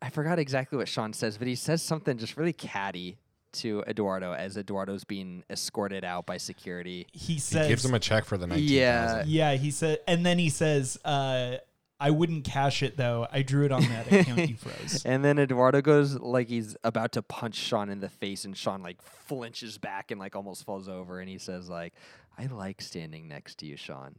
[0.00, 3.18] I forgot exactly what Sean says, but he says something just really catty
[3.52, 7.06] to Eduardo as Eduardo's being escorted out by security.
[7.12, 9.06] he says He says, gives him a check for the nineteen Yeah.
[9.08, 9.28] thousand.
[9.30, 11.56] "Yeah." He said, and then he says, uh,
[11.98, 13.26] "I wouldn't cash it though.
[13.32, 17.10] I drew it on that account you froze." And then Eduardo goes like he's about
[17.12, 20.88] to punch Sean in the face, and Sean like flinches back and like almost falls
[20.88, 21.92] over, and he says like,
[22.38, 24.14] "I like standing next to you, Sean.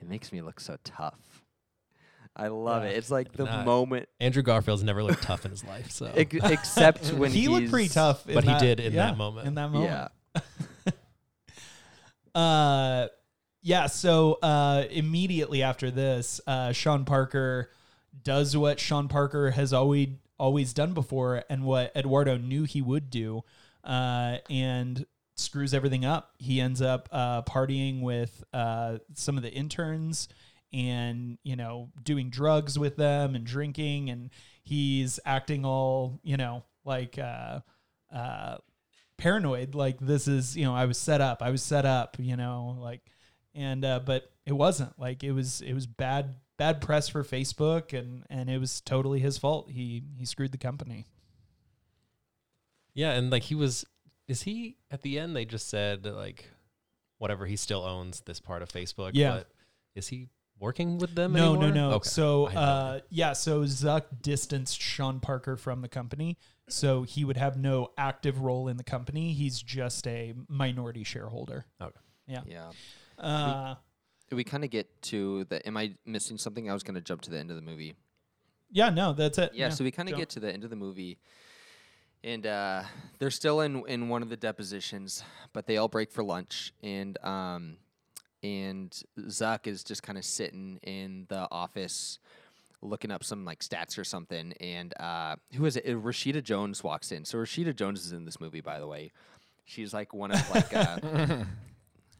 [0.00, 1.41] It makes me look so tough."
[2.34, 2.96] I love it.
[2.96, 3.62] It's like the Nah.
[3.64, 7.88] moment, Andrew Garfield's never looked tough in his life, so except when he looked pretty
[7.90, 9.46] tough, in But he did in that moment.
[9.48, 10.40] In that moment, Yeah,
[12.34, 13.08] Uh,
[13.60, 13.86] yeah.
[13.86, 17.70] So uh, immediately after this, uh, Sean Parker
[18.24, 20.08] does what Sean Parker has always
[20.38, 23.42] always done before, and what Eduardo knew he would do,
[23.84, 25.04] uh, and
[25.36, 26.32] screws everything up.
[26.38, 30.28] He ends up uh, partying with uh, some of the interns,
[30.72, 34.30] and you know, doing drugs with them and drinking, and
[34.64, 37.18] he's acting all you know like.
[37.18, 37.60] Uh,
[38.12, 38.58] uh,
[39.16, 42.36] paranoid like this is you know i was set up i was set up you
[42.36, 43.00] know like
[43.54, 47.96] and uh but it wasn't like it was it was bad bad press for facebook
[47.96, 51.06] and and it was totally his fault he he screwed the company
[52.94, 53.84] yeah, and like he was,
[54.28, 55.34] is he at the end?
[55.34, 56.48] They just said like,
[57.18, 57.46] whatever.
[57.46, 59.12] He still owns this part of Facebook.
[59.14, 59.36] Yeah.
[59.38, 59.48] but
[59.94, 60.28] is he
[60.62, 61.32] working with them?
[61.32, 61.68] no anymore?
[61.68, 62.08] no no Okay.
[62.08, 66.38] so I had no uh yeah so zuck distanced sean parker from the company
[66.68, 71.66] so he would have no active role in the company he's just a minority shareholder
[71.80, 72.00] Okay.
[72.28, 72.70] yeah yeah.
[73.22, 73.74] uh
[74.30, 75.58] We kind of get to the.
[75.68, 76.70] Am I missing something?
[76.70, 77.92] I was going to jump to the end of the movie.
[78.70, 80.76] yeah no that's it Yeah, so we kind of get to the end of the
[80.86, 81.18] movie,
[82.24, 82.82] and uh,
[83.18, 87.18] they're still in in one of the depositions, but they all break for lunch, and
[87.24, 87.76] um,
[88.42, 88.90] and
[89.20, 92.18] Zuck is just kind of sitting in the office,
[92.80, 95.86] looking up some like stats or something, and uh, who is it?
[95.86, 97.24] Uh, Rashida Jones walks in.
[97.24, 99.12] So Rashida Jones is in this movie, by the way.
[99.64, 100.98] She's like one of like uh,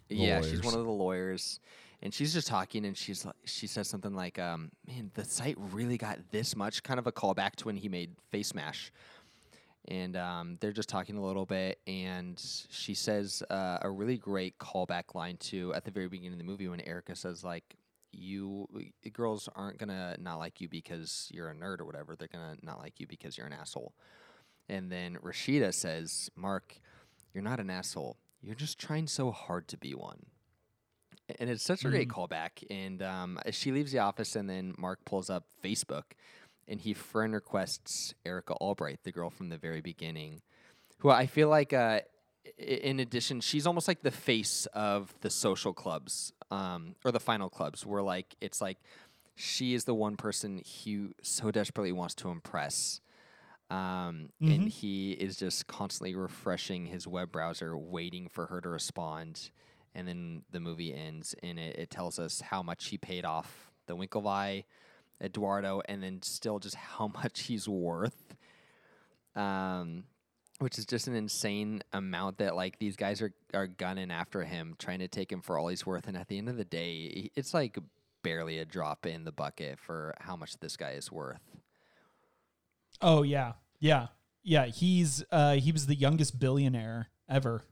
[0.09, 1.61] yeah, she's one of the lawyers.
[2.05, 5.55] And she's just talking, and she's like, she says something like, um, "Man, the site
[5.57, 8.91] really got this much." Kind of a callback to when he made Face Mash,
[9.89, 11.81] and um, they're just talking a little bit.
[11.87, 16.39] And she says uh, a really great callback line to at the very beginning of
[16.39, 17.77] the movie when Erica says, "Like,
[18.13, 18.69] you
[19.13, 22.15] girls aren't gonna not like you because you're a nerd or whatever.
[22.17, 23.95] They're gonna not like you because you're an asshole."
[24.69, 26.77] And then Rashida says, "Mark,
[27.35, 28.17] you're not an asshole.
[28.41, 30.27] You're just trying so hard to be one."
[31.39, 32.65] And it's such a great callback.
[32.71, 36.03] And um, she leaves the office, and then Mark pulls up Facebook,
[36.69, 40.43] and he friend requests Erica Albright, the girl from the very beginning,
[40.99, 42.01] who I feel like, uh,
[42.59, 47.49] in addition, she's almost like the face of the social clubs um, or the final
[47.51, 48.79] clubs, where like it's like
[49.37, 53.01] she is the one person he so desperately wants to impress.
[53.71, 54.55] Um, Mhm.
[54.55, 59.51] And he is just constantly refreshing his web browser, waiting for her to respond.
[59.95, 63.71] And then the movie ends, and it, it tells us how much he paid off
[63.87, 64.65] the Winklevi,
[65.21, 68.35] Eduardo, and then still just how much he's worth.
[69.35, 70.05] Um,
[70.59, 74.77] which is just an insane amount that like these guys are are gunning after him,
[74.79, 76.07] trying to take him for all he's worth.
[76.07, 77.79] And at the end of the day, it's like
[78.23, 81.41] barely a drop in the bucket for how much this guy is worth.
[83.01, 84.09] Oh yeah, yeah,
[84.43, 84.67] yeah.
[84.67, 87.65] He's uh, he was the youngest billionaire ever.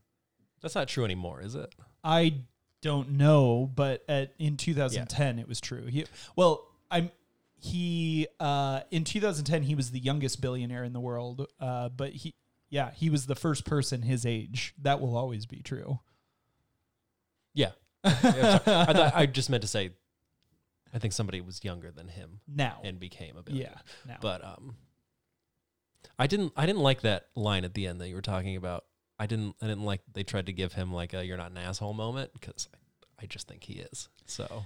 [0.61, 1.74] That's not true anymore, is it?
[2.03, 2.34] I
[2.82, 5.86] don't know, but at in 2010 it was true.
[5.86, 7.11] He well, I'm
[7.62, 11.46] he uh in 2010 he was the youngest billionaire in the world.
[11.61, 12.34] Uh, but he
[12.70, 14.74] yeah he was the first person his age.
[14.80, 16.00] That will always be true.
[17.54, 17.72] Yeah.
[18.04, 18.58] Yeah.
[18.66, 19.90] I, thought, I just meant to say,
[20.94, 23.80] I think somebody was younger than him Now, and became a yeah, billionaire.
[24.08, 24.16] now.
[24.20, 24.76] But um,
[26.18, 26.52] I didn't.
[26.56, 28.84] I didn't like that line at the end that you were talking about.
[29.18, 29.54] I didn't.
[29.61, 32.32] I didn't like they tried to give him like a "you're not an asshole" moment
[32.32, 34.08] because I, I just think he is.
[34.26, 34.64] So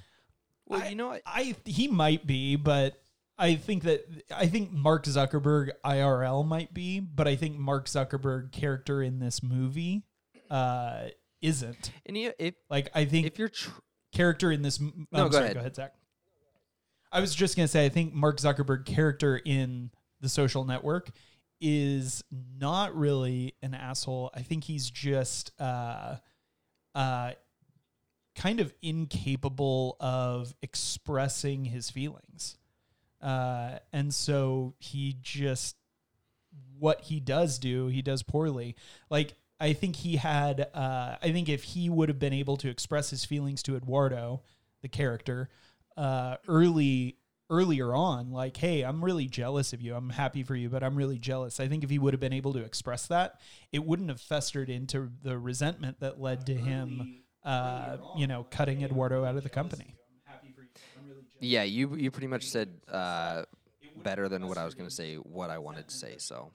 [0.66, 1.22] Well, I- you know what?
[1.26, 3.00] I he might be, but
[3.38, 4.04] I think that
[4.34, 9.42] I think Mark Zuckerberg IRL might be, but I think Mark Zuckerberg character in this
[9.42, 10.04] movie
[10.50, 11.08] uh
[11.42, 11.90] isn't.
[12.06, 13.70] And you, if Like I think if you're tr-
[14.12, 15.54] character in this m- No, I'm go sorry, ahead.
[15.54, 15.94] go ahead, Zach.
[17.12, 19.90] I was just gonna say I think Mark Zuckerberg character in
[20.20, 21.10] the social network
[21.60, 24.30] is not really an asshole.
[24.34, 26.16] I think he's just uh
[26.94, 27.32] uh
[28.34, 32.56] kind of incapable of expressing his feelings.
[33.22, 35.76] Uh and so he just
[36.78, 38.76] what he does do, he does poorly.
[39.10, 42.68] Like I think he had uh I think if he would have been able to
[42.68, 44.42] express his feelings to Eduardo,
[44.82, 45.48] the character,
[45.96, 47.16] uh early
[47.50, 49.94] earlier on, like, hey, I'm really jealous of you.
[49.94, 51.60] I'm happy for you, but I'm really jealous.
[51.60, 53.38] I think if he would have been able to express that,
[53.70, 58.82] it wouldn't have festered into the resentment that led to him uh, you know, cutting
[58.82, 59.94] Eduardo out of the company.
[61.40, 63.42] yeah, you you pretty much said uh,
[64.02, 65.16] better than what I was going to say.
[65.16, 66.14] What I wanted to say.
[66.18, 66.50] So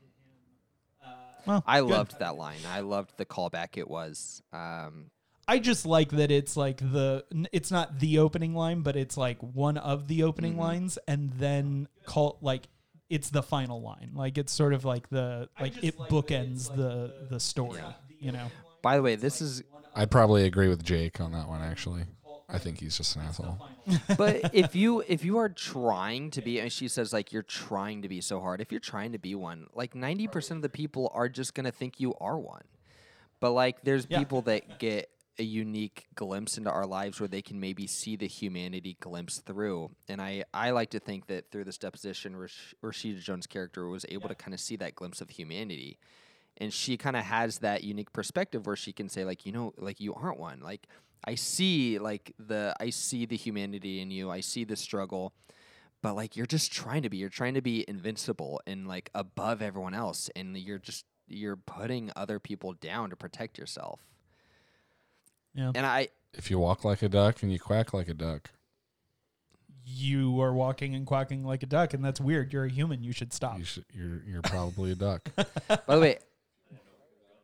[1.46, 1.90] Well, I good.
[1.90, 2.60] loved that line.
[2.68, 3.78] I loved the callback.
[3.78, 4.42] It was.
[4.52, 5.12] Um,
[5.48, 9.40] I just like that it's like the it's not the opening line, but it's like
[9.42, 12.68] one of the opening lines, and then call like
[13.10, 14.12] it's the final line.
[14.14, 17.82] Like it's sort of like the like it bookends the the story.
[18.20, 18.48] You know,
[18.84, 19.64] by the way, this is
[20.00, 21.62] I'd probably agree with Jake on that one.
[21.62, 22.04] Actually,
[22.48, 23.58] I think he's just an asshole.
[24.18, 28.02] but if you if you are trying to be and she says like you're trying
[28.04, 31.12] to be so hard if you're trying to be one like 90% of the people
[31.14, 32.64] are just going to think you are one
[33.40, 34.20] but like there's Yeah.
[34.20, 38.28] people that get a unique glimpse into our lives where they can maybe see the
[38.28, 43.20] humanity glimpse through and i i like to think that through this deposition Rash- rashida
[43.22, 45.98] jones character was able to kind of see that glimpse of humanity
[46.60, 49.74] and she kind of has that unique perspective where she can say like you know
[49.78, 50.88] like you aren't one like
[51.26, 55.34] i see like the i see the humanity in you i see the struggle
[56.02, 59.62] but like you're just trying to be you're trying to be invincible and like above
[59.62, 64.00] everyone else and you're just you're putting other people down to protect yourself
[65.54, 65.72] Yeah.
[65.76, 68.52] and i If you walk like a duck and you quack like a duck,
[69.86, 72.54] you are walking and quacking like a duck, and that's weird.
[72.54, 73.04] You're a human.
[73.04, 73.58] You should stop.
[73.58, 75.28] you should, you're you're probably a duck.
[75.88, 76.18] by the way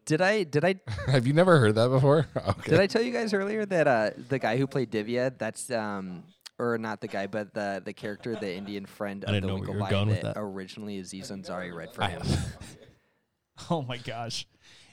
[0.05, 0.75] did i did i
[1.07, 2.27] Have you never heard that before?
[2.47, 2.71] Okay.
[2.71, 6.23] Did I tell you guys earlier that uh, the guy who played Divya, that's um,
[6.59, 9.47] or not the guy, but the the character, the Indian friend I of didn't the
[9.47, 10.39] know where you were Winklevi going with that, that.
[10.41, 12.21] originally Aziz Ansari read for I him.
[13.69, 14.45] Oh my gosh,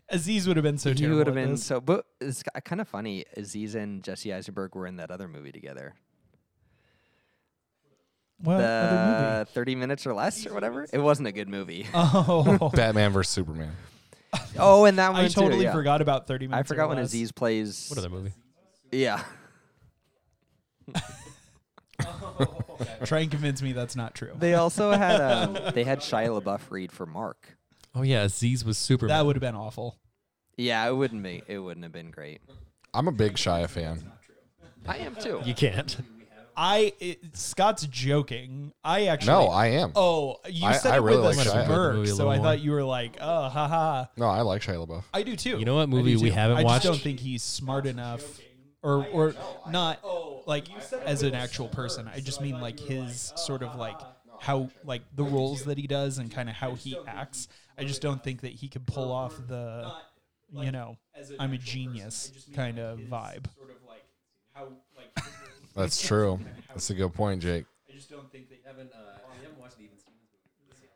[0.09, 1.19] Aziz would have been so he terrible.
[1.19, 1.65] would have at been this.
[1.65, 3.25] so, but it's kind of funny.
[3.37, 5.95] Aziz and Jesse Eisenberg were in that other movie together,
[8.39, 9.51] What other movie?
[9.53, 10.87] Thirty Minutes or Less or whatever.
[10.93, 11.87] It wasn't a good movie.
[11.93, 13.73] Oh, Batman versus Superman.
[14.59, 15.73] oh, and that one I totally yeah.
[15.73, 16.59] forgot about Thirty Minutes.
[16.59, 17.09] I or forgot when Less.
[17.09, 17.87] Aziz plays.
[17.89, 18.33] what other movie?
[18.91, 19.23] Yeah,
[23.05, 24.31] Try and convince me that's not true.
[24.39, 27.57] they also had um, they had Shia LaBeouf read for Mark.
[27.95, 29.09] Oh yeah, Aziz was super.
[29.09, 29.99] That would have been awful.
[30.57, 31.43] Yeah, it wouldn't be.
[31.47, 32.41] It wouldn't have been great.
[32.95, 34.11] I'm a big Shia fan.
[34.87, 35.41] I am too.
[35.45, 35.97] you can't.
[36.57, 38.73] I it, Scott's joking.
[38.85, 39.93] I actually No, I am.
[39.97, 41.65] Oh, you I- said I it really with like a Shia.
[41.67, 44.05] smirk, Movie a so I little thought you were like, uh, oh, haha.
[44.17, 45.05] No, I like Shia LaBeouf.
[45.15, 45.59] I do too.
[45.59, 46.35] You know what I do movie we too.
[46.35, 46.65] haven't watched?
[46.65, 46.85] I watched?
[46.85, 48.23] just don't think he's smart enough,
[48.83, 49.35] or or
[49.71, 50.01] not
[50.47, 50.67] like
[51.05, 52.09] as an actual person.
[52.13, 54.01] I just mean like his sort of like
[54.41, 57.49] how like the roles that he does and kind of how he acts.
[57.79, 59.91] I just don't think that he could pull off the
[60.53, 60.97] you know
[61.39, 63.47] I'm a genius kind of vibe.
[65.75, 66.39] That's true.
[66.69, 67.65] That's a good point, Jake.
[67.89, 70.29] I just don't think that haven't we haven't watched the Even Stevens
[70.69, 70.89] movie.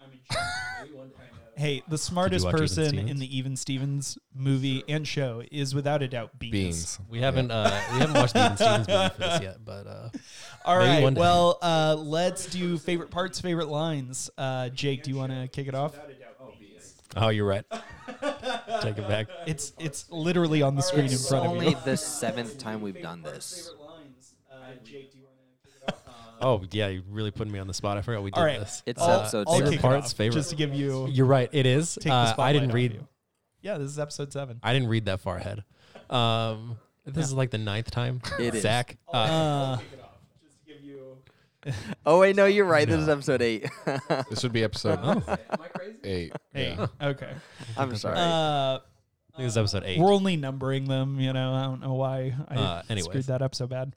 [0.00, 1.10] I mean,
[1.56, 6.02] hey, the smartest watch Even person in the Even Stevens movie and show is without
[6.02, 6.52] a doubt Beans.
[6.52, 6.98] Beans.
[7.08, 10.08] We haven't uh, we haven't watched the Even Stevens movie for this yet, but uh,
[10.64, 11.02] All Maybe right.
[11.02, 11.20] one day.
[11.20, 14.30] Well, uh, let's do favorite parts, favorite lines.
[14.38, 15.98] Uh, Jake, do you want to kick it off?
[17.16, 17.64] oh, you're right.
[18.80, 19.28] Take it back.
[19.46, 21.76] It's it's literally on the screen in It's front of only you.
[21.84, 23.72] the seventh time we've done this.
[26.40, 27.96] Oh yeah, you really put me on the spot.
[27.96, 28.58] I forgot we did All right.
[28.60, 28.82] this.
[28.86, 29.70] It's Uh, episode I'll seven.
[29.70, 30.38] kick it parts, off, favorite.
[30.40, 31.48] just to give you You're right.
[31.52, 31.94] It is.
[31.94, 32.92] take the Uh, I spotlight didn't off read.
[32.94, 33.08] you.
[33.62, 34.58] Yeah, this is episode seven.
[34.62, 35.64] I didn't read that far ahead.
[36.10, 38.20] Um, this is like the ninth time.
[38.38, 38.62] It is.
[38.62, 38.96] Zach.
[39.12, 39.78] Uh, Uh,
[42.04, 42.86] Oh wait, no, you're right.
[42.86, 43.66] This is episode eight.
[44.28, 45.36] This would be episode Oh.
[46.02, 46.32] eight.
[46.52, 46.86] hey, Yeah.
[47.00, 47.30] okay.
[47.78, 48.16] I'm sorry.
[48.18, 48.80] Uh, I
[49.36, 49.98] think this is episode eight.
[49.98, 51.18] we're only numbering them.
[51.20, 53.06] You know, I don't know why I Uh, anyways.
[53.06, 53.96] screwed that up so bad.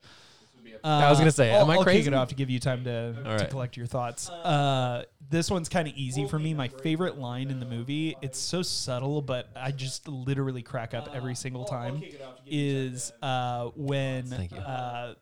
[0.83, 2.07] Uh, I was gonna say, I'll, am I I'll kick crazy?
[2.07, 3.49] it off to give you time to, All to right.
[3.49, 4.29] collect your thoughts.
[4.29, 6.53] Uh, this one's kind of easy for me.
[6.53, 11.09] My favorite line in the movie, it's so subtle, but I just literally crack up
[11.13, 12.01] every single time,
[12.45, 14.31] is uh, when
[14.65, 15.13] uh,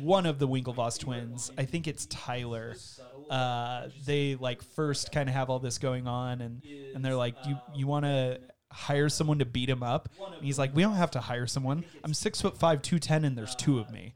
[0.00, 2.74] one of the Winklevoss twins, I think it's Tyler,
[3.30, 6.62] uh, they like first kind of have all this going on, and,
[6.94, 8.40] and they're like, you, you want to
[8.72, 10.08] hire someone to beat him up?
[10.36, 11.84] And he's like, we don't have to hire someone.
[12.04, 14.14] I'm six foot five, 210, and there's two of me.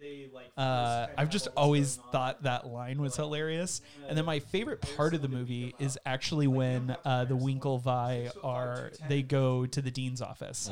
[0.57, 3.81] Uh, I've just always thought that line was hilarious.
[4.09, 8.93] And then my favorite part of the movie is actually when uh, the Winklevi are
[9.09, 10.71] they go to the dean's office,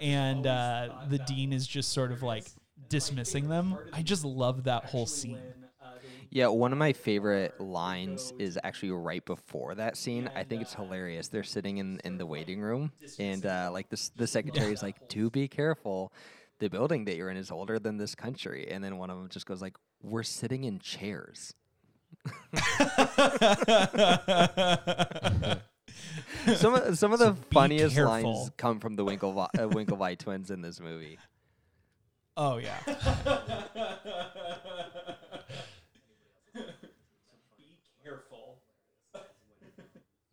[0.00, 2.46] and uh, the dean is just sort of like
[2.88, 3.78] dismissing them.
[3.92, 5.54] I just love that whole scene.
[6.30, 10.30] Yeah, one of my favorite lines is actually right before that scene.
[10.36, 11.28] I think it's hilarious.
[11.28, 14.96] They're sitting in, in the waiting room, and uh, like this, the secretary is like,
[15.08, 16.12] "Do be careful.
[16.60, 19.28] The building that you're in is older than this country." And then one of them
[19.28, 21.54] just goes like, "We're sitting in chairs."
[26.56, 28.32] some of, some of the be funniest careful.
[28.34, 31.18] lines come from the Winklevi, uh, Winklevi twins in this movie.
[32.36, 32.78] Oh yeah.
[37.56, 38.58] Be careful.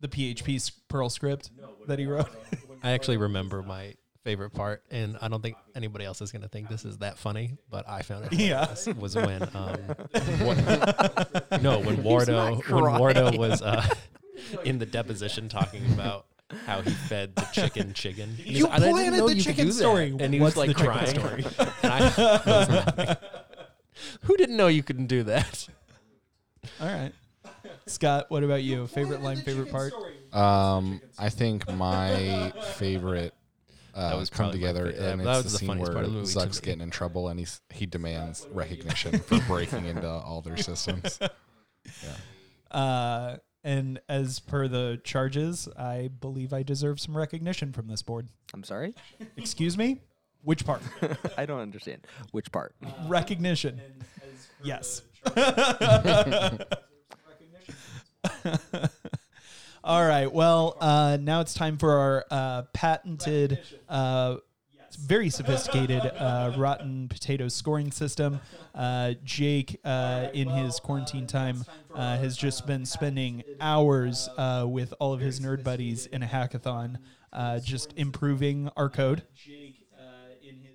[0.00, 1.50] The PHP s- Perl script
[1.86, 2.28] that he wrote.
[2.82, 3.94] I actually remember my
[4.28, 7.56] favorite part, and I don't think anybody else is gonna think this is that funny,
[7.70, 8.32] but I found it.
[8.34, 8.66] Yeah.
[8.66, 9.78] hilarious, Was when um,
[10.44, 13.82] Wa- no, when Wardo when Wardo was uh,
[14.66, 16.26] in the deposition talking about
[16.66, 18.24] how he fed the chicken chicken.
[18.28, 20.14] And he's You like, "I didn't planted know the you chicken story.
[20.20, 21.06] and he What's was like the crying.
[21.06, 21.44] story?
[21.82, 22.12] and I,
[23.08, 23.16] I.
[24.24, 25.68] Who didn't know you couldn't do that?
[26.82, 27.12] All right.
[27.86, 28.86] Scott, what about you?
[28.88, 29.94] Favorite line, favorite part?
[30.34, 33.32] Um, I think my favorite
[33.98, 36.04] uh, was come together, fa- yeah, and that it's was the the scene where part
[36.04, 39.84] of the movie to Zuck's getting in trouble, and he's he demands recognition for breaking
[39.86, 41.18] into all their systems.
[42.70, 48.28] Uh, and as per the charges, I believe I deserve some recognition from this board.
[48.52, 48.94] I'm sorry,
[49.38, 50.02] Excuse me?
[50.42, 50.82] Which part?
[51.38, 52.74] I don't understand which part.
[53.06, 53.80] recognition.
[54.62, 55.00] Yes.
[59.88, 60.30] All right.
[60.30, 64.36] Well, uh, now it's time for our uh, patented, uh,
[65.00, 68.38] very sophisticated uh, rotten potato scoring system.
[68.74, 71.64] Uh, Jake, uh, in his quarantine time,
[71.96, 74.28] has just been spending hours
[74.66, 76.98] with all of his nerd buddies in a hackathon,
[77.64, 79.22] just improving our code.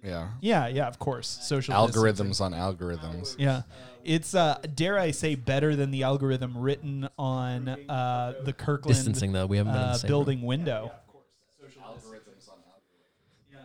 [0.04, 1.28] Yeah, Yeah, yeah, of course.
[1.41, 2.28] Social distancing.
[2.28, 3.36] algorithms on algorithms.
[3.39, 3.62] Yeah.
[4.04, 9.32] It's uh dare I say better than the algorithm written on uh the Kirkland Distancing
[9.32, 10.91] though, we haven't been in uh, the same building window.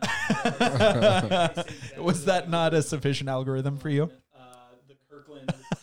[1.99, 4.11] Was that not a sufficient algorithm for you?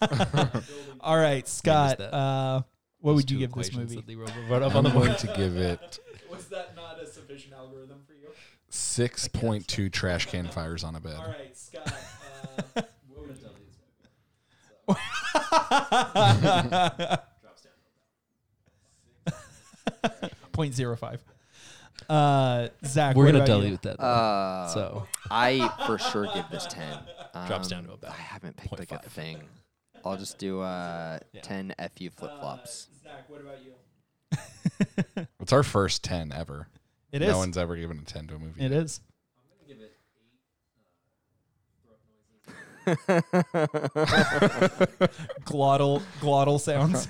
[1.01, 1.99] All right, Scott.
[1.99, 2.61] Uh,
[2.99, 3.95] what Those would you give this movie?
[3.95, 5.99] that they wrote- wrote I'm the going to give it
[6.31, 8.14] Was that not a sufficient algorithm for you?
[8.76, 11.15] Six point two trash can fires on a bed.
[11.18, 11.93] All right, Scott.
[12.77, 12.81] Uh,
[20.52, 21.23] Point zero five.
[22.10, 23.61] Uh, Zach, We're what gonna about you?
[23.64, 23.99] dilute that.
[24.02, 26.97] Uh, so I for sure give this ten.
[27.47, 29.41] Drops down Um, to about I haven't picked like a thing.
[30.06, 31.41] I'll just do uh, Yeah.
[31.41, 32.88] ten fu flip flops.
[33.03, 35.26] Zach, what about you?
[35.41, 36.68] It's our first ten ever.
[37.15, 37.35] It no is.
[37.37, 38.63] one's ever given a ten to a movie.
[38.65, 38.99] It is.
[45.45, 47.07] glottal glottal sounds.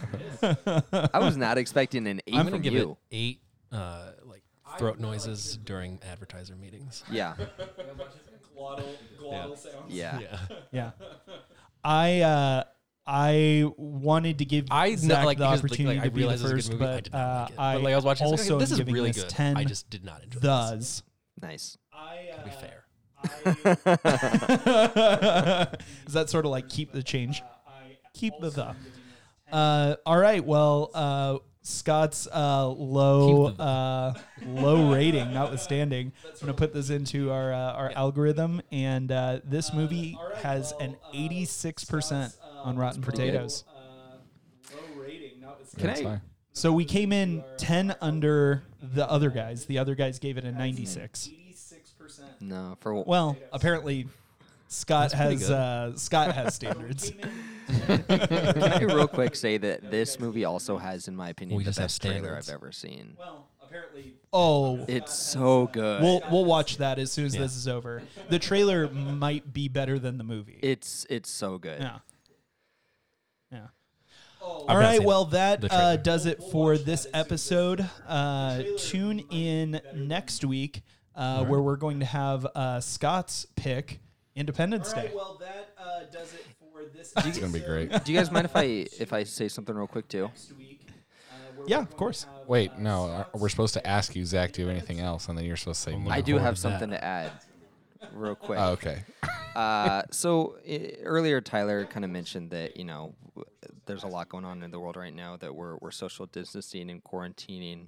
[1.13, 2.97] I was not expecting an 8 I'm gonna from give you.
[3.11, 3.41] it eight,
[3.71, 4.43] uh, like
[4.77, 7.03] throat noises during advertiser meetings.
[7.09, 7.35] Yeah,
[8.57, 8.85] glottal
[9.31, 9.43] Yeah.
[9.55, 9.59] sounds.
[9.87, 10.19] yeah.
[10.19, 10.37] Yeah.
[10.71, 10.91] Yeah.
[11.83, 12.63] I uh
[13.07, 16.11] I wanted to give I know, Zach like the because like, opportunity like, I to
[16.11, 16.91] be the realized it first, a good movie.
[16.93, 17.59] But did not like it.
[17.59, 19.11] uh, I but like I was watching, it, I was also like, this is really
[19.11, 19.29] this good.
[19.29, 20.41] 10 I just did not enjoy this.
[20.41, 21.03] does.
[21.41, 21.77] Nice.
[21.93, 22.81] I, To be fair.
[26.07, 27.43] Is that sort of like keep the change?
[28.13, 28.75] Keep the the.
[29.51, 30.43] Uh, all right.
[30.43, 34.13] Well, uh, Scott's uh, low uh,
[34.45, 39.73] low rating, notwithstanding, I'm gonna put this into our uh, our algorithm, and uh, this
[39.73, 43.63] movie has an 86 percent on Rotten Potatoes.
[45.77, 46.03] Can I?
[46.03, 46.21] fine.
[46.53, 49.65] So we came in 10 under the other guys.
[49.65, 51.29] The other guys gave it a 96.
[52.39, 54.07] No, for Well, apparently
[54.67, 55.53] Scott pretty has good.
[55.53, 57.11] uh, Scott has standards.
[57.87, 58.03] Can
[58.63, 61.79] I real quick say that this movie also has, in my opinion, We the just
[61.79, 62.49] have best trailer standards.
[62.49, 63.15] I've ever seen.
[63.17, 64.13] Well, apparently.
[64.31, 66.01] Oh, It's so good.
[66.01, 67.41] we'll we'll watch that as soon as Yeah.
[67.41, 68.01] this is over.
[68.29, 70.59] The trailer might be better than the movie.
[70.61, 71.81] it's it's so good.
[71.81, 71.85] yeah.
[71.85, 71.99] Yeah.
[74.67, 77.87] I've right, well that uh, does it for this episode.
[78.07, 80.81] Uh, tune in next week
[81.15, 83.99] uh, where we're going to have uh, Scott's pick
[84.35, 85.11] Independence Day.
[85.15, 88.03] well that uh, does it for this It's gonna be great.
[88.03, 88.63] Do you guys mind if I
[88.99, 90.31] if I say something real quick too?
[91.67, 92.27] Yeah, of course.
[92.47, 95.37] Wait, no, uh, we're supposed to ask you, Zach, do you have anything else, and
[95.37, 95.95] then you're supposed to say.
[95.95, 96.07] I'm.
[96.07, 96.69] I do have to that.
[96.69, 97.31] something to add,
[98.13, 98.59] real quick.
[98.59, 99.03] Oh, okay.
[99.55, 103.45] Uh, so i earlier, Tyler kind of mentioned that you know w-
[103.85, 106.89] there's a lot going on in the world right now that we're we're social distancing
[106.89, 107.87] and quarantining.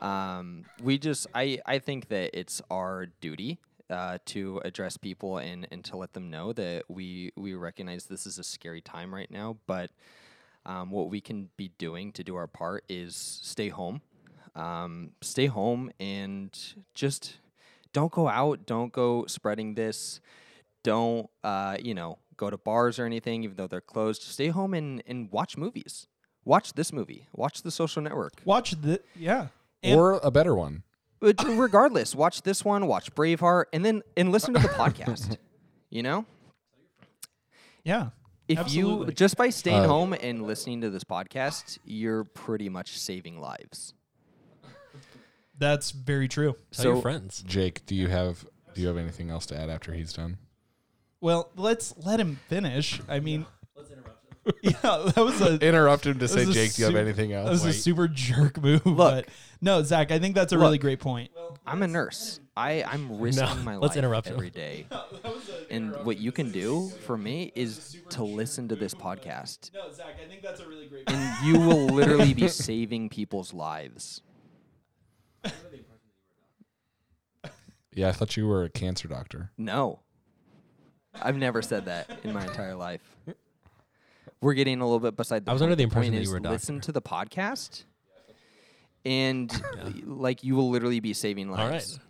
[0.00, 3.58] Um, we just I I think that it's our duty
[3.90, 8.26] uh, to address people and and to let them know that we we recognize this
[8.26, 9.90] is a scary time right now, but
[10.66, 14.02] um, what we can be doing to do our part is stay home,
[14.54, 16.56] um, stay home, and
[16.94, 17.38] just
[17.92, 18.66] don't go out.
[18.66, 20.20] Don't go spreading this.
[20.82, 24.22] Don't uh, you know go to bars or anything, even though they're closed.
[24.22, 26.06] Stay home and and watch movies.
[26.44, 27.28] Watch this movie.
[27.34, 28.40] Watch The Social Network.
[28.46, 29.48] Watch the yeah.
[29.82, 30.82] And or a better one.
[31.20, 32.86] But regardless, watch this one.
[32.86, 35.36] Watch Braveheart, and then and listen to the podcast.
[35.90, 36.26] You know,
[37.82, 38.10] yeah.
[38.46, 39.06] if Absolutely.
[39.06, 43.40] you just by staying Uh, home and listening to this podcast, you're pretty much saving
[43.40, 43.94] lives.
[45.56, 46.56] That's very true.
[46.72, 47.42] Tell So- your friends.
[47.46, 50.36] Jake, do you have do you have anything else to add after he's done?
[51.20, 53.00] Well, let's let him finish.
[53.08, 53.46] I mean,
[53.76, 54.54] let's interrupt him.
[54.62, 56.98] Yeah, that was a Interrupt him to say, was a Jake, do you have super-
[56.98, 57.76] anything that was else?
[57.76, 58.82] a super jerk move.
[58.84, 59.26] but
[59.60, 60.80] no, Zach, I think that's a really Look.
[60.82, 61.30] great point.
[61.66, 62.40] I'm a nurse.
[62.56, 64.34] I I'm risking my let's life interrupt him.
[64.34, 64.86] every day.
[65.70, 70.14] And what you can do for me is to listen to this podcast, No, Zach,
[70.24, 74.22] I think that's a really great and you will literally be saving people's lives.
[77.92, 79.50] yeah, I thought you were a cancer doctor.
[79.58, 80.00] No,
[81.22, 83.00] I've never said that in my entire life.
[84.40, 85.72] We're getting a little bit beside the I was point.
[85.72, 86.54] under the point impression that is you were a doctor.
[86.54, 87.84] Listen to the podcast,
[89.04, 89.50] and
[90.06, 91.98] like you will literally be saving All lives.
[91.98, 92.04] right.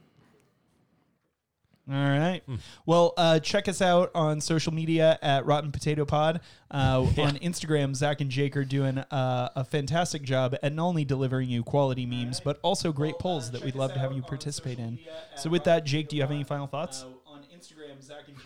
[1.91, 2.43] All right.
[2.45, 2.57] Hmm.
[2.85, 6.43] Well, uh, check us out on social media at Rotten Potato Pod.
[6.71, 11.07] Uh, On Instagram, Zach and Jake are doing uh, a fantastic job at not only
[11.07, 14.79] delivering you quality memes, but also great polls that we'd love to have you participate
[14.79, 14.99] in.
[15.37, 17.07] So, with that, Jake, do you have any final thoughts?
[17.59, 18.37] Instagram, Zach and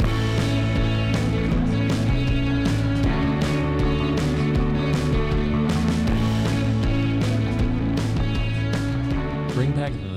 [9.55, 10.12] Bring back the